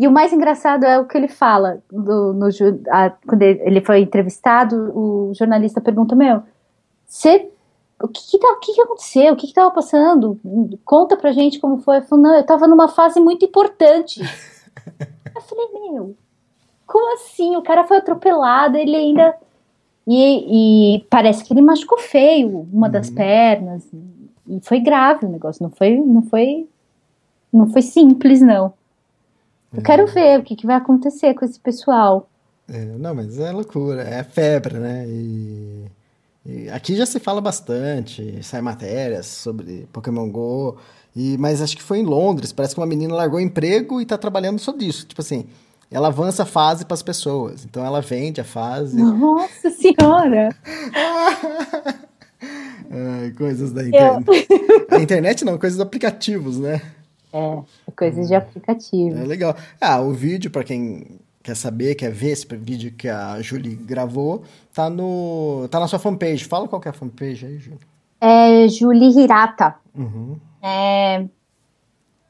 [0.00, 1.82] E o mais engraçado é o que ele fala.
[1.92, 2.46] do- no
[2.90, 6.42] a- quando ele foi entrevistado, o jornalista pergunta: Meu,
[7.06, 7.50] você.
[8.02, 9.34] O que, que, tá- o que, que aconteceu?
[9.34, 10.40] O que estava passando?
[10.86, 11.96] Conta pra gente como foi.
[11.98, 14.20] Ele falou: Não, eu estava numa fase muito importante.
[15.36, 16.14] eu falei: Meu,
[16.86, 17.54] como assim?
[17.56, 19.34] O cara foi atropelado, ele ainda.
[20.08, 23.86] E, e parece que ele machucou feio uma das pernas.
[24.48, 26.66] E foi grave o negócio, não foi, não foi,
[27.52, 28.72] não foi simples, não.
[29.72, 32.28] Eu quero ver o que, que vai acontecer com esse pessoal.
[32.68, 35.04] É, não, mas é loucura, é febre, né?
[35.08, 35.84] E,
[36.46, 40.76] e aqui já se fala bastante, sai matérias sobre Pokémon Go.
[41.14, 44.06] E, mas acho que foi em Londres, parece que uma menina largou o emprego e
[44.06, 45.06] tá trabalhando só disso.
[45.06, 45.46] Tipo assim,
[45.90, 47.64] ela avança a fase para as pessoas.
[47.64, 48.96] Então ela vende a fase.
[48.96, 50.54] Nossa senhora!
[52.92, 54.48] Ai, coisas da internet.
[54.90, 56.80] A internet não, coisas dos aplicativos, né?
[57.32, 59.18] É, é coisas de aplicativo.
[59.18, 59.56] É legal.
[59.80, 64.42] Ah, o vídeo, para quem quer saber, quer ver esse vídeo que a Julie gravou,
[64.74, 66.44] tá no tá na sua fanpage.
[66.44, 67.80] Fala qual que é a fanpage aí, Julie.
[68.20, 69.76] É Julie Hirata.
[69.94, 70.36] Uhum.
[70.62, 71.24] É,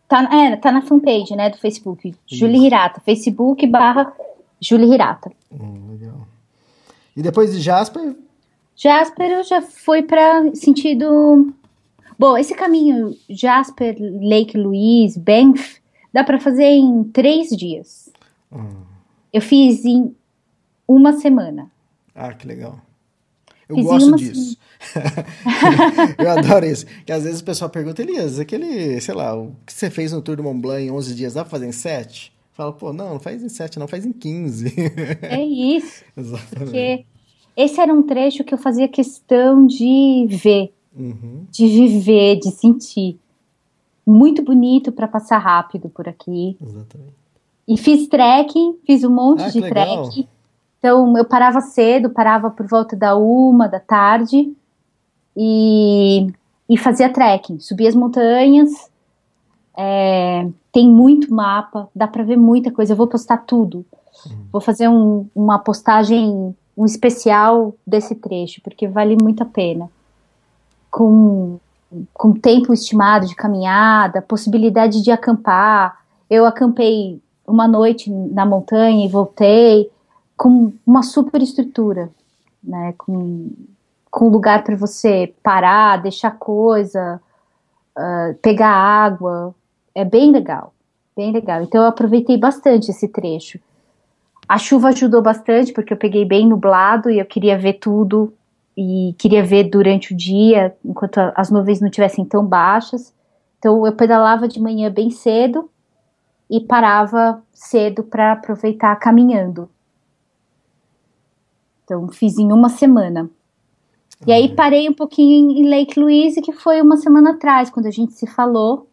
[0.09, 2.15] tá, é, tá na fanpage, né, do Facebook.
[2.27, 3.01] Julie Hirata.
[3.01, 4.13] Facebook barra
[4.61, 5.33] Julie Hirata.
[5.51, 6.27] Hum, legal.
[7.17, 8.15] E depois de Jasper,
[8.83, 11.53] Jasper eu já fui para sentido.
[12.20, 15.80] Bom, esse caminho Jasper, Lake Louise, Banff,
[16.12, 18.12] dá para fazer em três dias.
[19.33, 20.14] Eu fiz em
[20.87, 21.72] uma semana.
[22.14, 22.78] ah, que legal.
[23.66, 24.59] Eu Fiz gosto disso.
[26.18, 26.85] eu adoro isso.
[27.06, 30.20] Que às vezes o pessoal pergunta, Elias, aquele, sei lá, o que você fez no
[30.20, 32.30] Tour do Mont Blanc em 11 dias, dá pra fazer em 7?
[32.52, 34.74] Fala, pô, não, não faz em 7, não, faz em 15.
[35.22, 36.04] É isso.
[36.14, 36.54] Exatamente.
[36.54, 37.06] Porque
[37.56, 41.46] esse era um trecho que eu fazia questão de ver, Uhum.
[41.50, 43.18] de viver, de sentir.
[44.07, 46.57] Muito bonito para passar rápido por aqui.
[46.61, 47.14] Exatamente.
[47.68, 50.26] E fiz trekking, fiz um monte Ah, de trekking.
[50.79, 54.53] Então eu parava cedo, parava por volta da uma da tarde
[55.37, 56.26] e,
[56.68, 57.61] e fazia trekking.
[57.61, 58.70] Subia as montanhas.
[59.76, 62.92] é, tem muito mapa, dá para ver muita coisa.
[62.92, 63.85] Eu vou postar tudo.
[64.53, 69.88] Vou fazer um- uma postagem, um especial desse trecho, porque vale muito a pena.
[70.90, 71.59] Com,
[72.12, 76.00] com tempo estimado de caminhada, possibilidade de acampar.
[76.29, 79.90] Eu acampei uma noite na montanha e voltei
[80.37, 82.11] com uma super estrutura,
[82.62, 82.94] né?
[82.96, 83.50] Com,
[84.11, 87.20] com lugar para você parar, deixar coisa,
[87.96, 89.55] ah, pegar água.
[89.94, 90.72] É bem legal,
[91.16, 91.62] bem legal.
[91.62, 93.59] Então eu aproveitei bastante esse trecho.
[94.48, 98.33] A chuva ajudou bastante porque eu peguei bem nublado e eu queria ver tudo
[98.83, 103.14] e queria ver durante o dia, enquanto as nuvens não estivessem tão baixas.
[103.59, 105.69] Então eu pedalava de manhã bem cedo
[106.49, 109.69] e parava cedo para aproveitar caminhando.
[111.85, 113.29] Então fiz em uma semana.
[114.27, 117.90] E aí parei um pouquinho em Lake Louise, que foi uma semana atrás, quando a
[117.90, 118.88] gente se falou,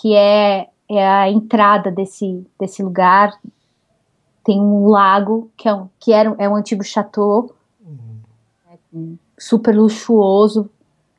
[0.00, 3.38] que é, é a entrada desse, desse lugar.
[4.42, 7.55] Tem um lago, que é um, que era, é um antigo chateau,
[9.38, 10.68] super luxuoso.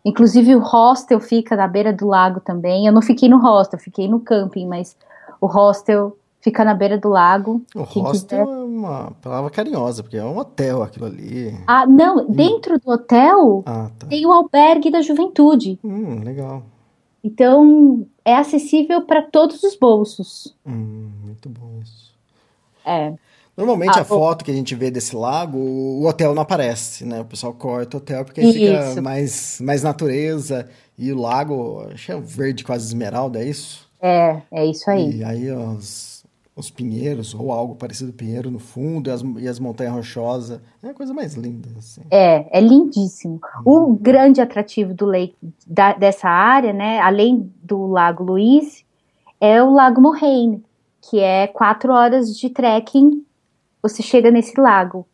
[0.05, 2.87] Inclusive o hostel fica na beira do lago também.
[2.87, 4.95] Eu não fiquei no hostel, fiquei no camping, mas
[5.41, 7.61] o hostel fica na beira do lago.
[7.75, 8.39] O hostel quiser.
[8.41, 11.53] é uma palavra carinhosa, porque é um hotel aquilo ali.
[11.67, 14.07] Ah, não, dentro do hotel Ah, tá.
[14.07, 15.77] tem o albergue da juventude.
[15.83, 16.63] Hum, legal.
[17.23, 20.55] Então é acessível para todos os bolsos.
[20.65, 22.15] Hum, muito bom isso.
[22.85, 23.13] É.
[23.57, 27.21] Normalmente Ah, a foto que a gente vê desse lago, o hotel não aparece, né?
[27.21, 29.01] O pessoal corta o hotel porque aí fica Isso.
[29.01, 30.69] mais, mais natureza.
[30.95, 33.89] E o lago, acho que é verde quase esmeralda, é isso?
[33.99, 35.17] É, é isso aí.
[35.17, 36.23] E aí os,
[36.55, 40.59] os pinheiros, ou algo parecido com pinheiro no fundo, e as, e as montanhas rochosas.
[40.83, 42.01] É a coisa mais linda, assim.
[42.11, 43.39] É, é lindíssimo.
[43.65, 48.83] O grande atrativo do lake, da- dessa área, né, além do Lago Luiz,
[49.41, 50.63] é o Lago Moraine,
[51.09, 53.23] que é quatro horas de trekking,
[53.81, 55.05] você chega nesse lago.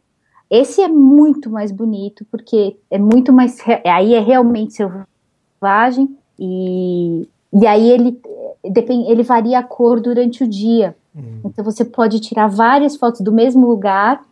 [0.50, 3.58] Esse é muito mais bonito, porque é muito mais.
[3.86, 8.22] Aí é realmente selvagem, e, e aí ele,
[8.64, 10.96] depende, ele varia a cor durante o dia.
[11.44, 14.24] Então você pode tirar várias fotos do mesmo lugar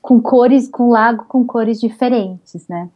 [0.00, 2.88] com cores, com lago com cores diferentes, né?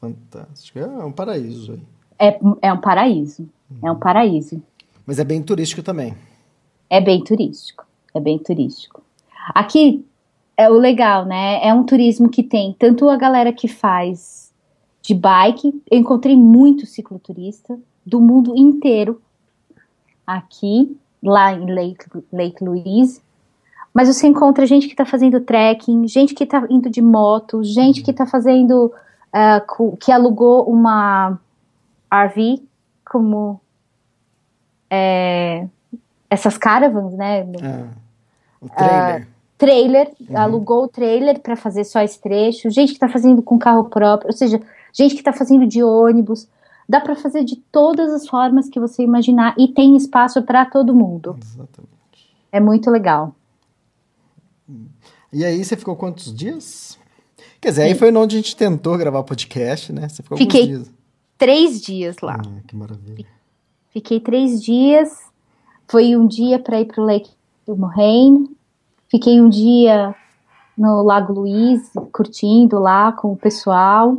[0.00, 0.78] Fantástico.
[0.78, 1.82] É um paraíso aí.
[2.18, 3.48] É, é um paraíso.
[3.82, 4.60] É um paraíso.
[5.06, 6.16] Mas é bem turístico também.
[6.90, 7.86] É bem turístico.
[8.14, 8.91] É bem turístico.
[9.54, 10.04] Aqui
[10.56, 11.66] é o legal, né?
[11.66, 14.52] É um turismo que tem tanto a galera que faz
[15.02, 15.82] de bike.
[15.90, 19.20] Eu encontrei muito cicloturista do mundo inteiro
[20.26, 23.20] aqui, lá em Lake, Lake Louise.
[23.94, 28.02] Mas você encontra gente que está fazendo trekking, gente que está indo de moto, gente
[28.02, 28.92] que está fazendo.
[29.66, 31.38] cu- que alugou uma
[32.10, 32.62] RV
[33.04, 33.60] como.
[34.90, 35.66] é,
[36.30, 37.46] essas caravans, né?
[37.62, 37.88] Ah,
[38.60, 39.28] o trailer.
[39.62, 43.84] Trailer, alugou o trailer para fazer só esse trecho, gente que está fazendo com carro
[43.84, 44.60] próprio, ou seja,
[44.92, 46.48] gente que está fazendo de ônibus.
[46.88, 50.92] Dá para fazer de todas as formas que você imaginar e tem espaço para todo
[50.92, 51.38] mundo.
[51.40, 52.34] Exatamente.
[52.50, 53.36] É muito legal.
[55.32, 56.98] E aí, você ficou quantos dias?
[57.60, 60.08] Quer dizer, aí foi onde a gente tentou gravar podcast, né?
[60.08, 60.62] Você ficou Fiquei.
[60.62, 60.94] alguns dias.
[61.38, 62.42] Três dias lá.
[62.44, 63.26] Ah, que maravilha.
[63.90, 65.16] Fiquei três dias.
[65.86, 67.30] Foi um dia para ir para o Lake
[67.64, 68.50] do Moraine.
[69.12, 70.14] Fiquei um dia
[70.76, 74.16] no Lago Luiz, curtindo lá com o pessoal.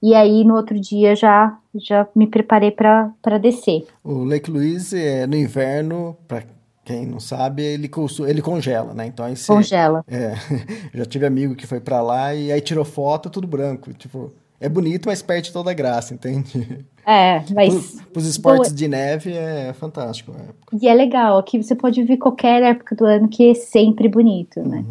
[0.00, 3.84] E aí, no outro dia, já, já me preparei para descer.
[4.04, 6.44] O Lake Louise, é, no inverno, pra
[6.84, 7.90] quem não sabe, ele,
[8.28, 9.06] ele congela, né?
[9.06, 9.52] Então aí você...
[9.52, 10.04] Congela.
[10.06, 10.34] É,
[10.94, 13.92] já tive amigo que foi pra lá e aí tirou foto, tudo branco.
[13.92, 16.84] Tipo, é bonito, mas perde toda a graça, entende?
[17.04, 18.00] É, mas.
[18.12, 20.32] Para os esportes de neve é fantástico.
[20.80, 24.60] E é legal, aqui você pode ver qualquer época do ano que é sempre bonito,
[24.62, 24.84] né?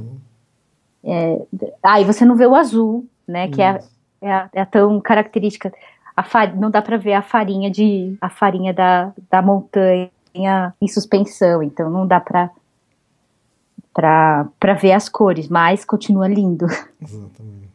[1.04, 1.42] É,
[1.84, 3.48] ah, e você não vê o azul, né?
[3.48, 3.80] Que é,
[4.22, 5.72] é, a- é a tão característica.
[6.18, 10.10] A fa- não dá para ver a farinha de a farinha da, da montanha
[10.82, 12.50] em suspensão, então não dá para
[13.94, 16.66] para ver as cores, mas continua lindo.
[17.02, 17.75] Exatamente.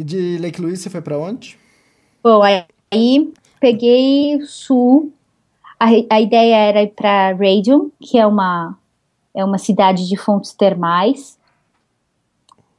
[0.00, 1.58] E de Lake Louise você foi para onde?
[2.24, 5.12] Bom, aí peguei o sul.
[5.78, 8.78] A, a ideia era ir para Radium, que é uma,
[9.34, 11.38] é uma cidade de fontes termais.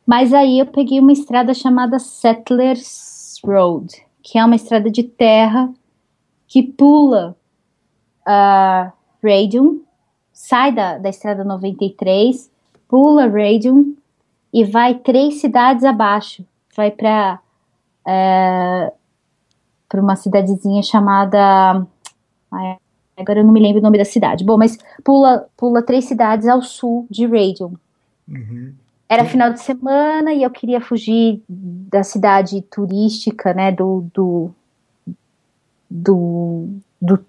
[0.03, 5.71] Mas aí eu peguei uma estrada chamada Settlers Road, que é uma estrada de terra
[6.47, 7.37] que pula
[8.27, 8.91] uh,
[9.23, 9.79] Radium,
[10.33, 12.51] sai da, da estrada 93,
[12.87, 13.95] pula Radium
[14.51, 16.43] e vai três cidades abaixo.
[16.75, 17.39] Vai para
[18.07, 18.91] uh,
[19.91, 21.85] para uma cidadezinha chamada.
[22.49, 22.77] Ai,
[23.17, 24.45] agora eu não me lembro o nome da cidade.
[24.45, 27.73] Bom, mas pula, pula três cidades ao sul de Radium.
[28.27, 28.73] Uhum.
[29.09, 33.69] Era final de semana e eu queria fugir da cidade turística, né?
[33.69, 34.51] Do, do,
[35.89, 36.69] do,
[37.01, 37.25] do,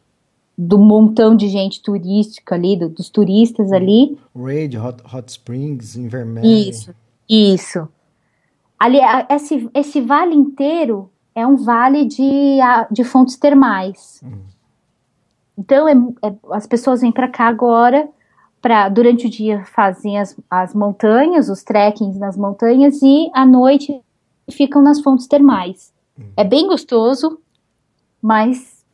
[0.57, 4.17] do montão de gente turística ali, do, dos turistas ali.
[4.37, 6.69] Raid, Hot, Hot Springs, Invermere.
[6.69, 6.95] Isso,
[7.29, 7.89] isso.
[8.83, 8.99] Ali,
[9.31, 12.59] esse, esse vale inteiro é um vale de,
[12.91, 14.21] de fontes termais.
[14.25, 14.43] Uhum.
[15.57, 15.93] Então, é,
[16.27, 18.09] é, as pessoas vêm para cá agora,
[18.61, 24.03] pra, durante o dia fazem as, as montanhas, os trekkings nas montanhas, e à noite
[24.51, 25.93] ficam nas fontes termais.
[26.19, 26.33] Uhum.
[26.37, 27.39] É bem gostoso,
[28.21, 28.85] mas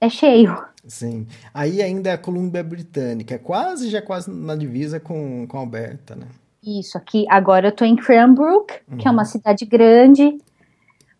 [0.00, 0.64] é cheio.
[0.86, 1.26] Sim.
[1.52, 6.16] Aí ainda é a Colômbia Britânica, é quase, já quase na divisa com, com Alberta,
[6.16, 6.26] né?
[6.66, 8.98] Isso, aqui agora eu tô em Cranbrook, uhum.
[8.98, 9.28] que é uma uhum.
[9.28, 10.36] cidade grande,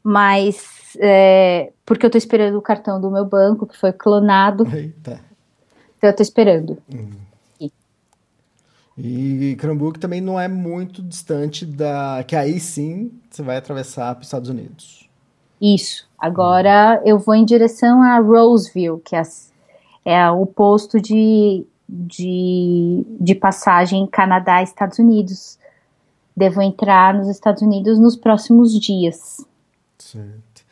[0.03, 4.67] mas é, porque eu tô esperando o cartão do meu banco, que foi clonado.
[4.75, 5.21] Eita.
[5.97, 6.79] Então eu tô esperando.
[6.93, 7.27] Uhum.
[8.99, 12.25] E, Cranbrook também não é muito distante da.
[12.27, 15.09] Que aí sim você vai atravessar para os Estados Unidos.
[15.61, 16.09] Isso.
[16.19, 19.23] Agora eu vou em direção a Roseville, que é,
[20.05, 25.59] é o posto de, de, de passagem Canadá Estados Unidos.
[26.37, 29.47] Devo entrar nos Estados Unidos nos próximos dias.
[29.99, 30.67] Certo.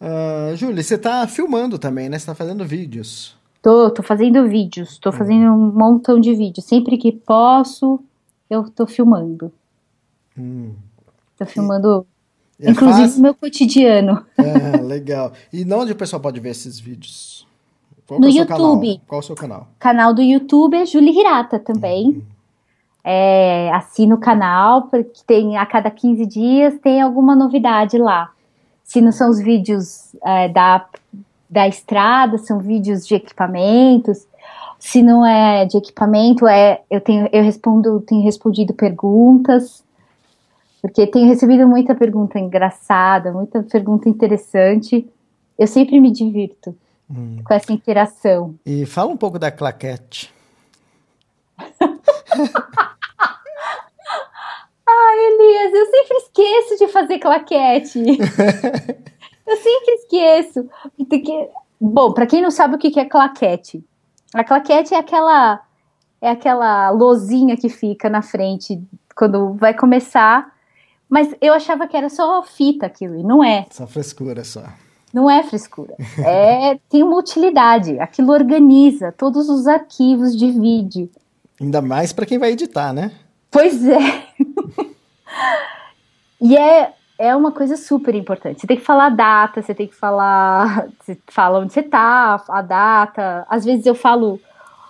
[0.00, 2.18] Uh, Júlia, você está filmando também, né?
[2.18, 3.36] Você tá fazendo vídeos.
[3.60, 4.98] Tô, tô fazendo vídeos.
[4.98, 5.12] Tô hum.
[5.12, 6.64] fazendo um montão de vídeos.
[6.66, 8.00] Sempre que posso,
[8.48, 9.52] eu tô filmando.
[10.38, 10.74] Hum.
[11.36, 12.06] Tô filmando,
[12.60, 13.18] e, é inclusive, faz...
[13.18, 14.24] meu cotidiano.
[14.36, 15.32] É, legal.
[15.52, 17.46] E onde o pessoal pode ver esses vídeos?
[18.08, 18.48] Qual no é YouTube.
[18.48, 19.00] Canal?
[19.06, 19.68] Qual é o seu canal?
[19.78, 22.08] Canal do YouTube é Julie Hirata também.
[22.08, 22.22] Hum.
[23.04, 28.32] É, assina o canal, porque tem a cada 15 dias tem alguma novidade lá
[28.88, 30.86] se não são os vídeos é, da,
[31.48, 34.26] da estrada, são vídeos de equipamentos.
[34.78, 39.84] Se não é de equipamento, é eu tenho eu respondo, tenho respondido perguntas,
[40.80, 45.06] porque tenho recebido muita pergunta engraçada, muita pergunta interessante.
[45.58, 46.74] Eu sempre me divirto
[47.10, 47.38] hum.
[47.44, 48.54] com essa interação.
[48.64, 50.32] E fala um pouco da claquete.
[54.90, 57.98] Ah, Elias, eu sempre esqueço de fazer claquete.
[59.46, 60.66] eu sempre esqueço.
[60.96, 61.50] Porque...
[61.78, 63.84] Bom, para quem não sabe o que é claquete,
[64.34, 65.62] a claquete é aquela
[66.20, 68.82] é aquela lozinha que fica na frente
[69.14, 70.52] quando vai começar.
[71.08, 73.66] Mas eu achava que era só fita aquilo, e não é.
[73.70, 74.64] Só frescura, só.
[75.12, 75.94] Não é frescura.
[76.18, 77.98] É, tem uma utilidade.
[77.98, 81.10] Aquilo organiza todos os arquivos de vídeo.
[81.60, 83.12] Ainda mais para quem vai editar, né?
[83.50, 84.24] Pois é.
[86.40, 88.60] e é, é uma coisa super importante.
[88.60, 90.88] Você tem que falar a data, você tem que falar.
[91.00, 93.46] Você fala onde você tá, a data.
[93.48, 94.38] Às vezes eu falo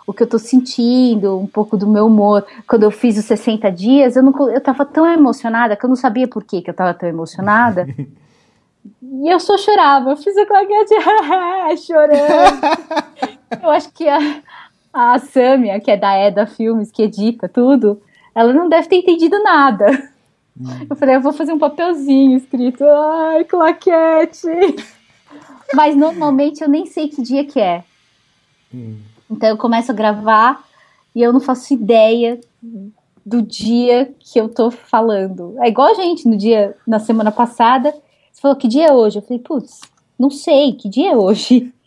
[0.07, 2.45] o que eu tô sentindo, um pouco do meu humor.
[2.67, 5.97] Quando eu fiz os 60 dias, eu, não, eu tava tão emocionada que eu não
[5.97, 7.87] sabia por que, que eu tava tão emocionada.
[9.03, 10.11] e eu só chorava.
[10.11, 10.95] Eu fiz a claquete
[11.85, 12.61] chorando.
[13.63, 14.43] eu acho que a,
[14.93, 18.01] a Samia, que é da Eda Filmes, que edita tudo,
[18.35, 19.87] ela não deve ter entendido nada.
[20.59, 20.87] Hum.
[20.89, 24.49] Eu falei, eu vou fazer um papelzinho escrito, ai, claquete.
[25.75, 27.85] Mas normalmente eu nem sei que dia que é.
[28.75, 28.99] Hum.
[29.31, 30.65] Então eu começo a gravar
[31.15, 32.41] e eu não faço ideia
[33.25, 35.55] do dia que eu tô falando.
[35.63, 37.95] É igual a gente no dia, na semana passada,
[38.39, 39.19] você falou que dia é hoje?
[39.19, 39.81] Eu falei, putz,
[40.17, 41.73] não sei, que dia é hoje?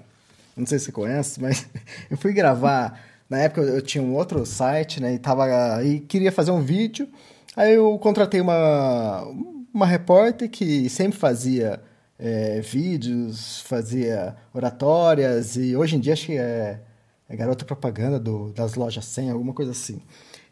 [0.56, 1.68] Não sei se você conhece, mas
[2.10, 3.00] eu fui gravar.
[3.28, 5.14] Na época eu tinha um outro site, né?
[5.14, 7.08] E, tava, e queria fazer um vídeo.
[7.56, 9.24] Aí eu contratei uma,
[9.72, 11.80] uma repórter que sempre fazia
[12.18, 16.80] é, vídeos, fazia oratórias, e hoje em dia acho que é,
[17.28, 20.00] é garota propaganda do, das lojas 100, alguma coisa assim.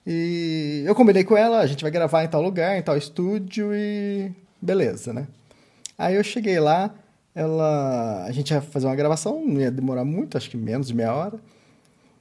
[0.06, 3.74] E eu combinei com ela, a gente vai gravar em tal lugar, em tal estúdio
[3.74, 5.26] e beleza, né?
[5.98, 6.94] Aí eu cheguei lá,
[7.34, 10.94] ela, a gente ia fazer uma gravação, não ia demorar muito, acho que menos de
[10.94, 11.40] meia hora.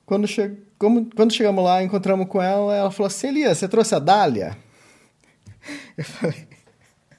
[0.06, 0.52] Quando, che...
[0.80, 1.10] Como...
[1.16, 4.58] Quando chegamos lá, encontramos com ela, ela falou assim, Elias, você trouxe a Dália?
[5.98, 6.48] Eu falei...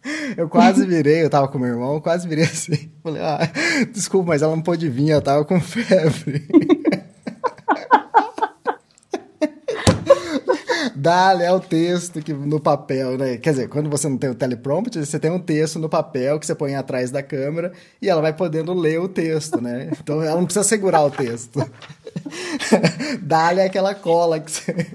[0.37, 2.91] Eu quase virei, eu tava com meu irmão, quase virei assim.
[3.03, 3.51] Falei, ah,
[3.93, 6.47] desculpa, mas ela não pôde vir, eu tava com febre.
[10.99, 13.37] Dá é o texto que, no papel, né?
[13.37, 16.47] Quer dizer, quando você não tem o teleprompter, você tem um texto no papel que
[16.47, 19.91] você põe atrás da câmera e ela vai podendo ler o texto, né?
[20.07, 21.61] Então ela não precisa segurar o texto.
[23.21, 24.87] Dália é aquela cola que você.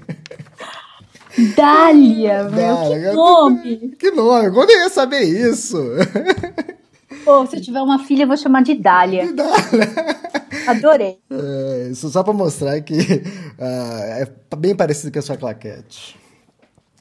[1.56, 3.76] Dália, Dália, que nome!
[3.98, 5.78] Que nome, quando eu ia saber isso?
[7.24, 9.26] Pô, se eu tiver uma filha, eu vou chamar de Dália.
[9.26, 10.31] De Dália.
[10.66, 11.18] Adorei.
[11.30, 12.98] É, isso só para mostrar que uh,
[13.60, 16.18] é bem parecido com a sua claquete.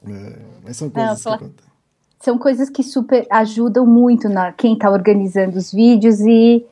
[0.07, 1.51] É, mas são coisas Não, que
[2.19, 6.65] São coisas que super ajudam muito na quem está organizando os vídeos e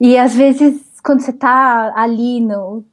[0.00, 2.84] e às vezes quando você está ali no,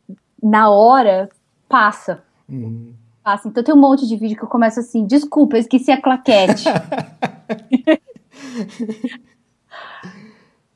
[0.42, 1.30] na hora
[1.70, 2.22] passa.
[2.50, 2.94] Uhum.
[3.24, 3.48] Passa.
[3.48, 6.66] Então tem um monte de vídeo que eu começo assim, desculpa, eu esqueci a claquete.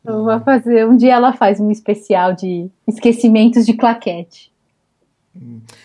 [0.08, 0.88] Eu vou fazer.
[0.88, 4.50] Um dia ela faz um especial de esquecimentos de claquete.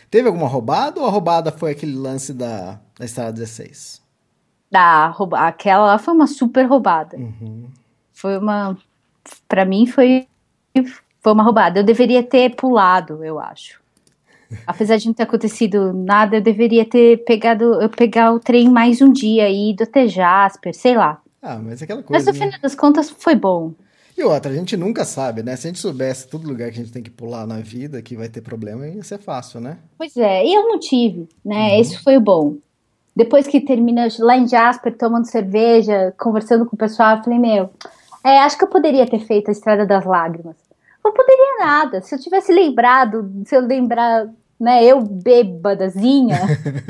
[0.08, 4.00] Teve alguma roubada ou a roubada foi aquele lance da, da Estrada 16?
[4.70, 7.16] Da, rouba, aquela lá foi uma super roubada.
[7.16, 7.66] Uhum.
[8.12, 8.78] Foi uma.
[9.48, 10.26] Pra mim foi,
[11.20, 11.80] foi uma roubada.
[11.80, 13.82] Eu deveria ter pulado, eu acho.
[14.66, 19.02] Apesar de não ter acontecido nada, eu deveria ter pegado, eu pegar o trem mais
[19.02, 21.20] um dia e ido até Jasper, sei lá.
[21.42, 22.12] Ah, mas aquela coisa.
[22.12, 22.46] Mas no né?
[22.46, 23.74] final das contas foi bom.
[24.22, 25.56] E outra, a gente nunca sabe, né?
[25.56, 28.16] Se a gente soubesse todo lugar que a gente tem que pular na vida, que
[28.16, 29.78] vai ter problema, ia ser fácil, né?
[29.98, 31.72] Pois é, e eu não tive, né?
[31.72, 31.80] Uhum.
[31.80, 32.54] Esse foi o bom.
[33.16, 37.70] Depois que termina lá em Jasper, tomando cerveja, conversando com o pessoal, eu falei, meu,
[38.24, 40.54] é, acho que eu poderia ter feito a Estrada das Lágrimas.
[41.04, 42.00] Não poderia nada.
[42.00, 46.38] Se eu tivesse lembrado, se eu lembrar, né, eu bêbadazinha,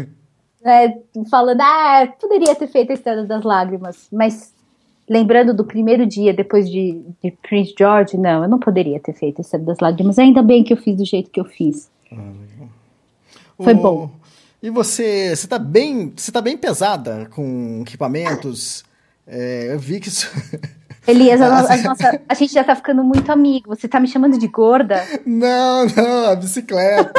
[0.63, 0.99] né,
[1.31, 4.53] falando, ah, poderia ter feito a Estrada das Lágrimas, mas
[5.13, 9.43] lembrando do primeiro dia depois de, de, Prince George, não, eu não poderia ter feito
[9.43, 10.19] essa das lágrimas.
[10.19, 11.91] Ainda bem que eu fiz do jeito que eu fiz.
[12.11, 12.33] Ah,
[13.59, 13.77] Foi o...
[13.77, 14.11] bom.
[14.63, 18.85] E você, você tá bem, você tá bem pesada com equipamentos.
[19.27, 20.31] É, eu vi que isso.
[21.07, 23.75] Elias, a, a, nossa, a gente já tá ficando muito amigo.
[23.75, 25.05] Você tá me chamando de gorda?
[25.27, 27.13] Não, não, a bicicleta.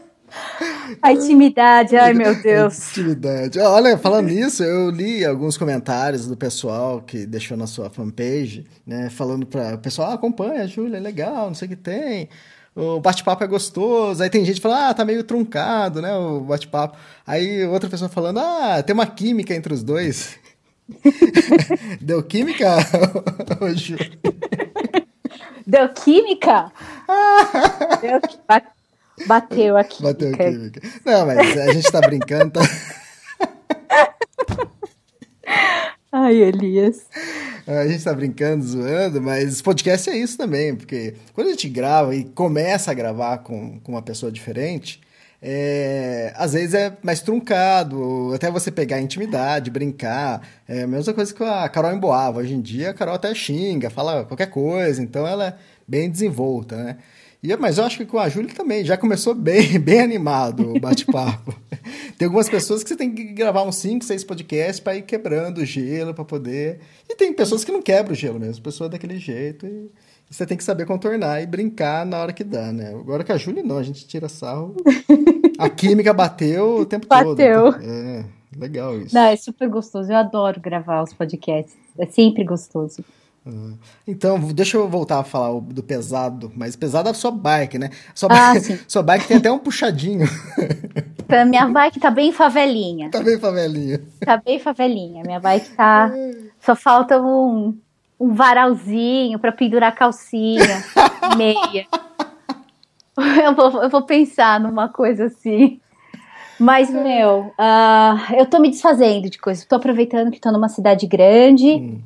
[1.02, 2.90] A intimidade, ai meu Deus.
[2.90, 3.58] Intimidade.
[3.58, 9.10] Olha, falando nisso, eu li alguns comentários do pessoal que deixou na sua fanpage, né?
[9.10, 12.28] Falando para o pessoal, ah, acompanha, Júlia, é legal, não sei o que tem.
[12.74, 14.22] O bate-papo é gostoso.
[14.22, 16.12] Aí tem gente falando, ah, tá meio truncado, né?
[16.14, 16.96] O bate-papo.
[17.26, 20.38] Aí outra pessoa falando, ah, tem uma química entre os dois.
[22.00, 22.76] Deu química,
[23.74, 24.10] Júlia?
[25.66, 26.72] Deu química?
[28.00, 28.79] Deu química.
[29.26, 30.02] Bateu aqui.
[30.02, 30.72] Bateu aqui.
[31.04, 32.50] Não, mas a gente tá brincando.
[32.52, 32.60] Tá...
[36.12, 37.06] Ai, Elias.
[37.66, 42.14] A gente tá brincando, zoando, mas podcast é isso também, porque quando a gente grava
[42.14, 45.00] e começa a gravar com, com uma pessoa diferente,
[45.42, 50.42] é, às vezes é mais truncado, até você pegar a intimidade, brincar.
[50.68, 52.40] É a mesma coisa que a Carol emboava.
[52.40, 55.54] Hoje em dia a Carol até xinga, fala qualquer coisa, então ela é
[55.86, 56.96] bem desenvolta, né?
[57.42, 60.80] E, mas eu acho que com a Júlia também, já começou bem, bem animado o
[60.80, 61.54] bate-papo.
[62.18, 65.58] tem algumas pessoas que você tem que gravar uns 5, 6 podcasts para ir quebrando
[65.58, 66.80] o gelo, para poder.
[67.08, 69.66] E tem pessoas que não quebram o gelo mesmo, pessoa daquele jeito.
[69.66, 69.90] E
[70.30, 72.90] você tem que saber contornar e brincar na hora que dá, né?
[72.90, 74.76] Agora com a Júlia, não, a gente tira sarro.
[75.58, 77.34] a química bateu o tempo bateu.
[77.34, 77.72] todo.
[77.72, 77.90] Bateu.
[77.90, 78.24] É,
[78.56, 79.14] legal isso.
[79.14, 80.12] Não, é super gostoso.
[80.12, 81.74] Eu adoro gravar os podcasts.
[81.98, 83.02] É sempre gostoso.
[84.06, 87.90] Então, deixa eu voltar a falar do pesado, mas pesado é a sua bike, né?
[88.14, 90.26] Sua, Ah, bike, sua bike tem até um puxadinho.
[91.48, 93.10] Minha bike tá bem favelinha.
[93.10, 94.00] tá bem favelinha.
[94.24, 95.22] Tá bem favelinha.
[95.24, 96.12] Minha bike tá.
[96.60, 97.76] Só falta um,
[98.18, 100.84] um varalzinho pra pendurar calcinha,
[101.36, 101.86] meia.
[103.44, 105.80] Eu vou, eu vou pensar numa coisa assim.
[106.58, 109.64] Mas, meu, ah, eu tô me desfazendo de coisas.
[109.64, 111.98] Tô aproveitando que tô numa cidade grande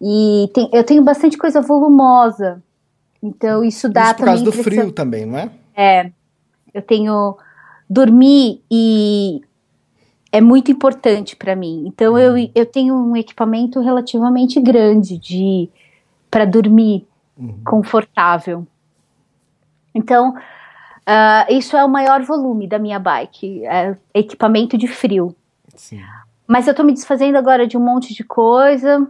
[0.00, 2.62] e tem- eu tenho bastante coisa volumosa.
[3.22, 4.34] Então, isso dá Isso por também.
[4.34, 5.50] causa do impressão- frio também, não é?
[5.74, 6.12] é,
[6.74, 7.36] eu tenho
[7.90, 9.40] dormir e
[10.30, 11.84] é muito importante para mim.
[11.86, 15.68] Então eu, eu tenho um equipamento relativamente grande de
[16.30, 17.06] para dormir
[17.64, 18.66] confortável.
[19.94, 20.34] Então
[21.06, 25.34] ah, isso é o maior volume da minha bike, é equipamento de frio.
[25.74, 26.00] Sim.
[26.46, 29.08] Mas eu tô me desfazendo agora de um monte de coisa,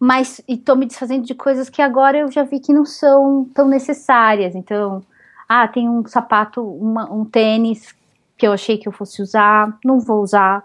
[0.00, 3.46] mas e tô me desfazendo de coisas que agora eu já vi que não são
[3.54, 4.54] tão necessárias.
[4.54, 5.02] Então,
[5.46, 7.94] ah, tem um sapato, uma- um tênis
[8.38, 10.64] que eu achei que eu fosse usar, não vou usar.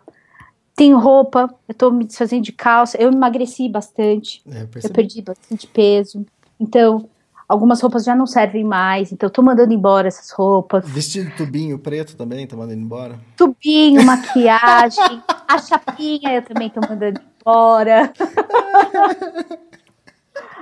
[0.74, 5.22] Tem roupa, eu tô me desfazendo de calça, eu emagreci bastante, É, eu eu perdi
[5.22, 6.26] bastante peso.
[6.58, 7.10] Então,
[7.48, 10.88] algumas roupas já não servem mais, então eu tô mandando embora essas roupas.
[10.88, 13.20] Vestido tubinho preto também, tá mandando embora.
[13.36, 18.12] Tubinho, maquiagem, a chapinha eu também tô mandando embora.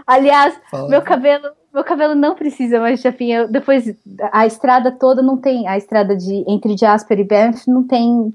[0.05, 0.89] Aliás, Fala.
[0.89, 3.47] meu cabelo, meu cabelo não precisa mais de chapinha.
[3.47, 3.95] Depois
[4.31, 8.33] a estrada toda não tem, a estrada de entre Jasper e Banff não tem,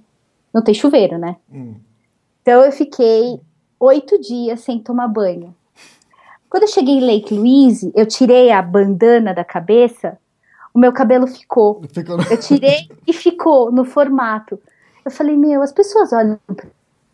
[0.53, 1.37] não tem chuveiro, né?
[1.53, 1.75] Hum.
[2.41, 3.39] Então eu fiquei
[3.79, 5.55] oito dias sem tomar banho.
[6.49, 10.17] Quando eu cheguei em Lake Louise, eu tirei a bandana da cabeça,
[10.73, 11.83] o meu cabelo ficou.
[11.93, 14.59] Ficou Eu tirei e ficou no formato.
[15.05, 16.67] Eu falei, meu, as pessoas olham pra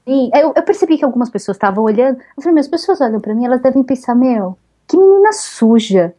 [0.07, 0.31] mim.
[0.35, 2.19] Eu, eu percebi que algumas pessoas estavam olhando.
[2.37, 4.57] Eu falei, as pessoas olham pra mim, elas devem pensar, meu,
[4.89, 6.15] que menina suja.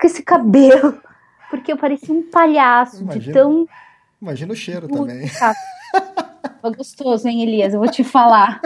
[0.00, 0.98] Com esse cabelo.
[1.50, 3.32] Porque eu parecia um palhaço de Imagina.
[3.32, 3.66] tão.
[4.20, 5.26] Imagina o cheiro também.
[6.60, 7.72] Foi gostoso, hein, Elias?
[7.72, 8.60] Eu vou te falar.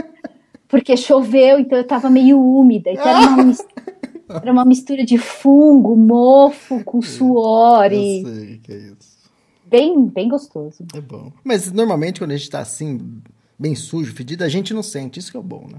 [0.66, 2.90] Porque choveu, então eu tava meio úmida.
[2.90, 3.84] Então era uma mistura,
[4.28, 9.18] era uma mistura de fungo, mofo com suor Eu e sei que é isso.
[9.66, 10.84] bem, bem gostoso.
[10.94, 11.30] É bom.
[11.44, 13.20] Mas normalmente quando a gente tá assim,
[13.60, 15.18] bem sujo, fedido, a gente não sente.
[15.20, 15.78] Isso que é o bom, né?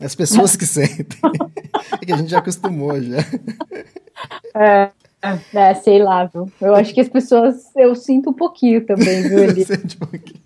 [0.00, 1.20] As pessoas que sentem.
[1.92, 3.18] É que a gente já acostumou já.
[4.54, 6.50] É, sei lá, viu?
[6.60, 7.70] Eu acho que as pessoas.
[7.76, 9.50] Eu sinto um pouquinho também, viu?
[9.64, 10.40] Sente um pouquinho.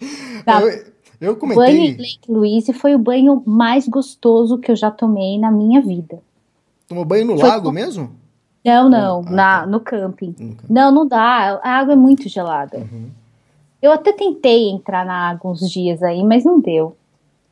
[0.45, 0.61] Tá.
[0.63, 0.85] Eu,
[1.21, 1.97] eu O banho em comentei.
[1.97, 6.21] Lake Louise foi o banho mais gostoso que eu já tomei na minha vida.
[6.87, 8.11] Tomou banho no Foi lago com- mesmo?
[8.65, 9.67] Não, não, Ah, na, tá.
[9.67, 10.35] no camping.
[10.39, 10.65] Nunca.
[10.69, 11.59] Não, não dá.
[11.63, 12.79] A água é muito gelada.
[12.79, 13.09] Uhum.
[13.81, 16.97] Eu até tentei entrar na água uns dias aí, mas não deu.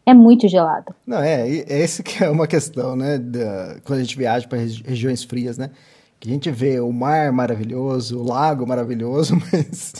[0.05, 0.95] É muito gelada.
[1.07, 3.19] Não, é, é esse que é uma questão, né?
[3.19, 5.71] da- quando a gente viaja para regiões frias, né?
[6.19, 9.95] Que a gente vê o mar maravilhoso, o lago maravilhoso, mas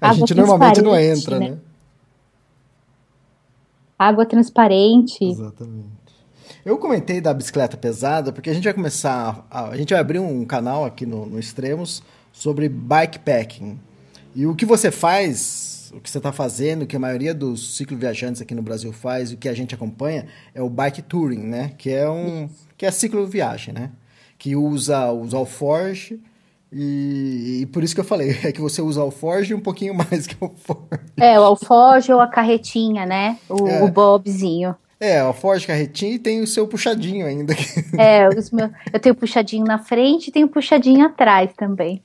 [0.00, 1.50] a Água gente normalmente não entra, né?
[1.50, 1.58] né?
[3.98, 5.24] Água transparente.
[5.24, 5.96] Exatamente.
[6.64, 10.18] Eu comentei da bicicleta pesada porque a gente vai começar, a, a gente vai abrir
[10.18, 12.02] um canal aqui no, no Extremos
[12.32, 13.78] sobre bikepacking.
[14.36, 17.74] E o que você faz, o que você está fazendo, o que a maioria dos
[17.74, 21.72] cicloviajantes aqui no Brasil faz, o que a gente acompanha é o bike touring, né?
[21.78, 23.90] Que é um, que é a cicloviagem, né?
[24.36, 26.20] Que usa os alforge
[26.70, 30.26] e, e por isso que eu falei, é que você usa alforge um pouquinho mais
[30.26, 31.04] que o alforge.
[31.16, 33.38] É, o alfoge ou a carretinha, né?
[33.48, 33.82] O, É.
[33.82, 34.76] o bobzinho.
[35.00, 37.54] É, alforge, carretinha e tem o seu puxadinho ainda.
[37.98, 42.02] É, os meus, eu tenho puxadinho na frente e tenho puxadinho atrás também.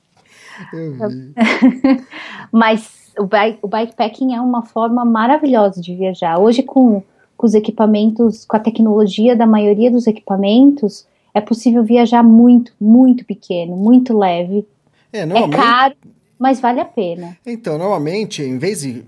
[0.72, 1.34] Eu vi.
[2.50, 6.38] Mas o, bike, o bikepacking é uma forma maravilhosa de viajar.
[6.38, 7.02] Hoje, com,
[7.36, 13.24] com os equipamentos, com a tecnologia da maioria dos equipamentos, é possível viajar muito, muito
[13.24, 14.66] pequeno, muito leve.
[15.12, 15.94] É, É caro,
[16.38, 17.36] mas vale a pena.
[17.46, 19.04] Então, normalmente, em vez de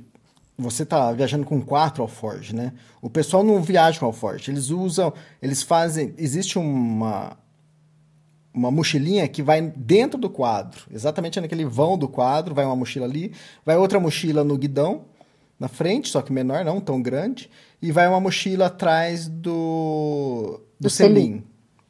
[0.57, 2.73] você tá viajando com quatro alforge, né?
[3.03, 4.51] O pessoal não viaja com alforge.
[4.51, 7.37] Eles usam, eles fazem, existe uma
[8.55, 13.05] uma mochilinha que vai dentro do quadro, exatamente naquele vão do quadro, vai uma mochila
[13.05, 13.33] ali,
[13.67, 15.03] vai outra mochila no guidão,
[15.59, 17.51] na frente, só que menor, não tão grande,
[17.83, 21.43] e vai uma mochila atrás do do, Do selim.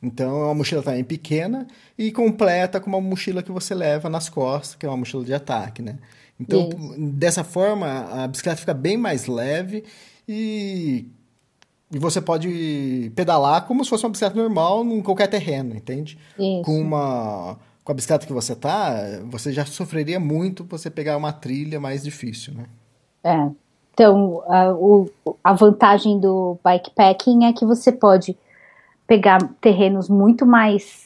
[0.03, 4.29] Então é uma mochila também pequena e completa com uma mochila que você leva nas
[4.29, 5.99] costas, que é uma mochila de ataque, né?
[6.39, 9.85] Então, dessa forma, a bicicleta fica bem mais leve
[10.29, 11.07] e,
[11.93, 16.19] e você pode pedalar como se fosse uma bicicleta normal em qualquer terreno, entende?
[16.39, 16.63] Isso.
[16.65, 18.95] Com uma com a bicicleta que você tá,
[19.27, 22.65] você já sofreria muito você pegar uma trilha mais difícil, né?
[23.23, 23.51] É.
[23.93, 25.11] Então, a, o-
[25.45, 28.37] a vantagem do bikepacking é que você pode
[29.07, 31.05] pegar terrenos muito mais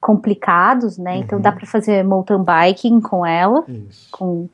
[0.00, 1.16] complicados, né?
[1.16, 1.42] Então Uhum.
[1.42, 4.08] dá para fazer mountain biking com ela, Isso.
[4.12, 4.48] com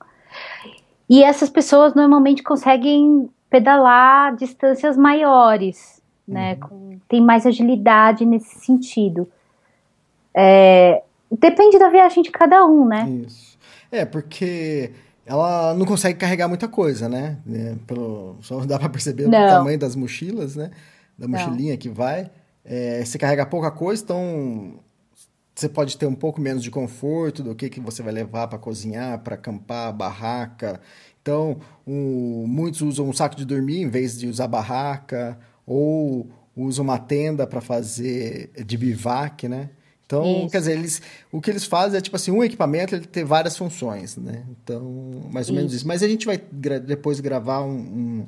[1.11, 6.57] e essas pessoas normalmente conseguem pedalar distâncias maiores, né?
[6.57, 9.29] Com- tem mais agilidade nesse sentido.
[10.37, 13.09] É, depende da viagem de cada um, né?
[13.25, 13.57] Isso.
[13.93, 14.91] É, porque
[15.25, 17.39] ela não consegue carregar muita coisa, né?
[17.49, 19.45] É, pelo, só dá pra perceber Não.
[19.45, 20.73] o tamanho das mochilas, né?
[21.17, 22.29] Da mochilinha que vai.
[22.65, 24.81] É, você carrega pouca coisa, então
[25.55, 28.59] você pode ter um pouco menos de conforto do que, que você vai levar para
[28.59, 30.81] cozinhar, para acampar, barraca.
[31.25, 31.57] Então,
[31.87, 36.99] um- muitos usam um saco de dormir em vez de usar barraca, ou usam uma
[36.99, 39.71] tenda para fazer de bivac, né?
[40.05, 40.51] Então, Isso.
[40.51, 41.01] quer dizer, eles,
[41.33, 44.45] o que eles fazem é tipo assim, um equipamento ele ter várias funções, né?
[44.63, 45.89] Então, mais ou menos Isso.
[45.89, 48.27] Mas a gente vai gra- depois gravar um, um,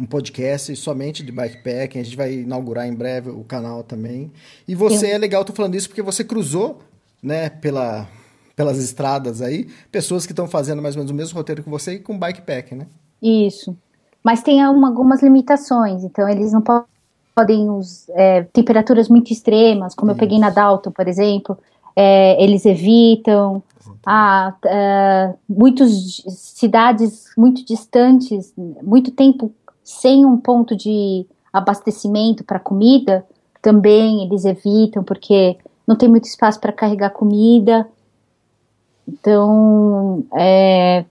[0.00, 2.00] um podcast somente de bikepacking.
[2.00, 4.30] A gente vai inaugurar em breve o canal também.
[4.68, 6.82] E você é legal, eu tô falando isso porque você cruzou,
[7.22, 8.06] né, pela,
[8.56, 11.92] pelas estradas aí, pessoas que estão fazendo mais ou menos o mesmo roteiro que você
[11.94, 12.86] e com bikepacking, né?
[13.22, 13.76] Isso.
[14.24, 16.84] Mas tem uma- algumas limitações, então eles não po-
[17.34, 21.56] podem usar temperaturas muito extremas, como eu peguei na Dalton, por exemplo,
[21.94, 23.62] é, eles evitam.
[24.04, 28.52] Ah, ah, muitas cidades muito distantes,
[28.82, 29.52] muito tempo
[29.84, 33.24] sem um ponto de abastecimento para comida,
[33.60, 37.86] também eles evitam, porque não tem muito espaço para carregar comida.
[39.06, 41.04] Então, é,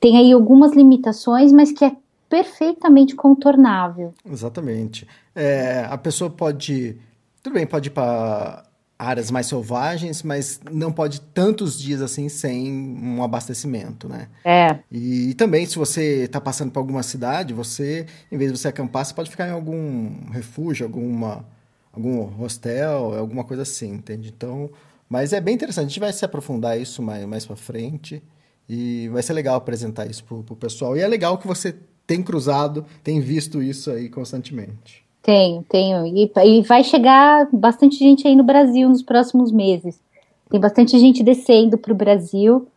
[0.00, 1.92] tem aí algumas limitações, mas que é
[2.28, 4.14] perfeitamente contornável.
[4.30, 5.06] Exatamente.
[5.34, 6.96] É, a pessoa pode.
[7.42, 8.64] Tudo bem, pode ir para
[9.00, 14.28] áreas mais selvagens, mas não pode tantos dias assim sem um abastecimento, né?
[14.44, 18.68] É, E, também, se você está passando por alguma cidade, você, em vez de você
[18.68, 21.46] acampar, você pode ficar em algum refúgio, alguma,
[21.90, 24.28] algum hostel, alguma coisa assim, entende?
[24.36, 24.68] Então,
[25.10, 25.86] mas é bem interessante.
[25.86, 28.22] A gente vai se aprofundar isso mais, mais para frente
[28.68, 30.96] e vai ser legal apresentar isso pro, pro pessoal.
[30.96, 31.74] E é legal que você
[32.06, 35.04] tem cruzado, tem visto isso aí constantemente.
[35.22, 36.06] tenho, tenho.
[36.06, 40.00] E, e vai chegar bastante gente aí no Brasil nos próximos meses.
[40.48, 42.68] Tem bastante gente descendo para o Brasil,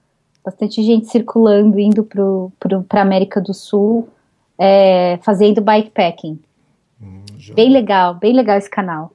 [0.43, 4.09] bastante gente circulando, indo para a América do Sul,
[4.57, 6.39] é, fazendo bikepacking.
[7.53, 9.11] Bem legal, bem legal esse canal.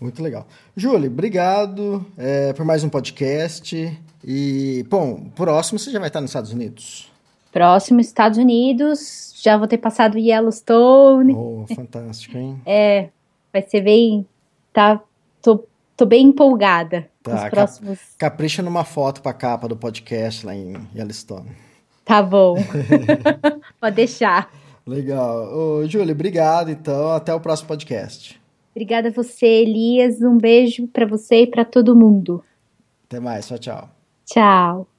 [0.00, 0.46] Muito legal.
[0.74, 4.00] Júlia, obrigado é, por mais um podcast.
[4.24, 7.10] E, bom, próximo você já vai estar nos Estados Unidos.
[7.52, 11.34] Próximo, Estados Unidos, já vou ter passado Yellowstone.
[11.34, 12.60] Oh, fantástico, hein?
[12.66, 13.10] É,
[13.52, 14.26] vai ser bem.
[14.72, 15.00] Tá,
[15.42, 15.64] tô,
[15.96, 17.98] tô bem empolgada Tá, próximos.
[18.16, 21.50] Capricha numa foto pra capa do podcast lá em Yellowstone.
[22.04, 22.56] Tá bom.
[23.78, 24.50] Pode deixar.
[24.86, 25.54] Legal.
[25.54, 27.12] Ô, Júlia, obrigado, então.
[27.12, 28.39] Até o próximo podcast.
[28.70, 30.20] Obrigada a você, Elias.
[30.22, 32.42] Um beijo pra você e pra todo mundo.
[33.04, 33.46] Até mais.
[33.46, 33.90] Tchau, tchau.
[34.24, 34.89] Tchau.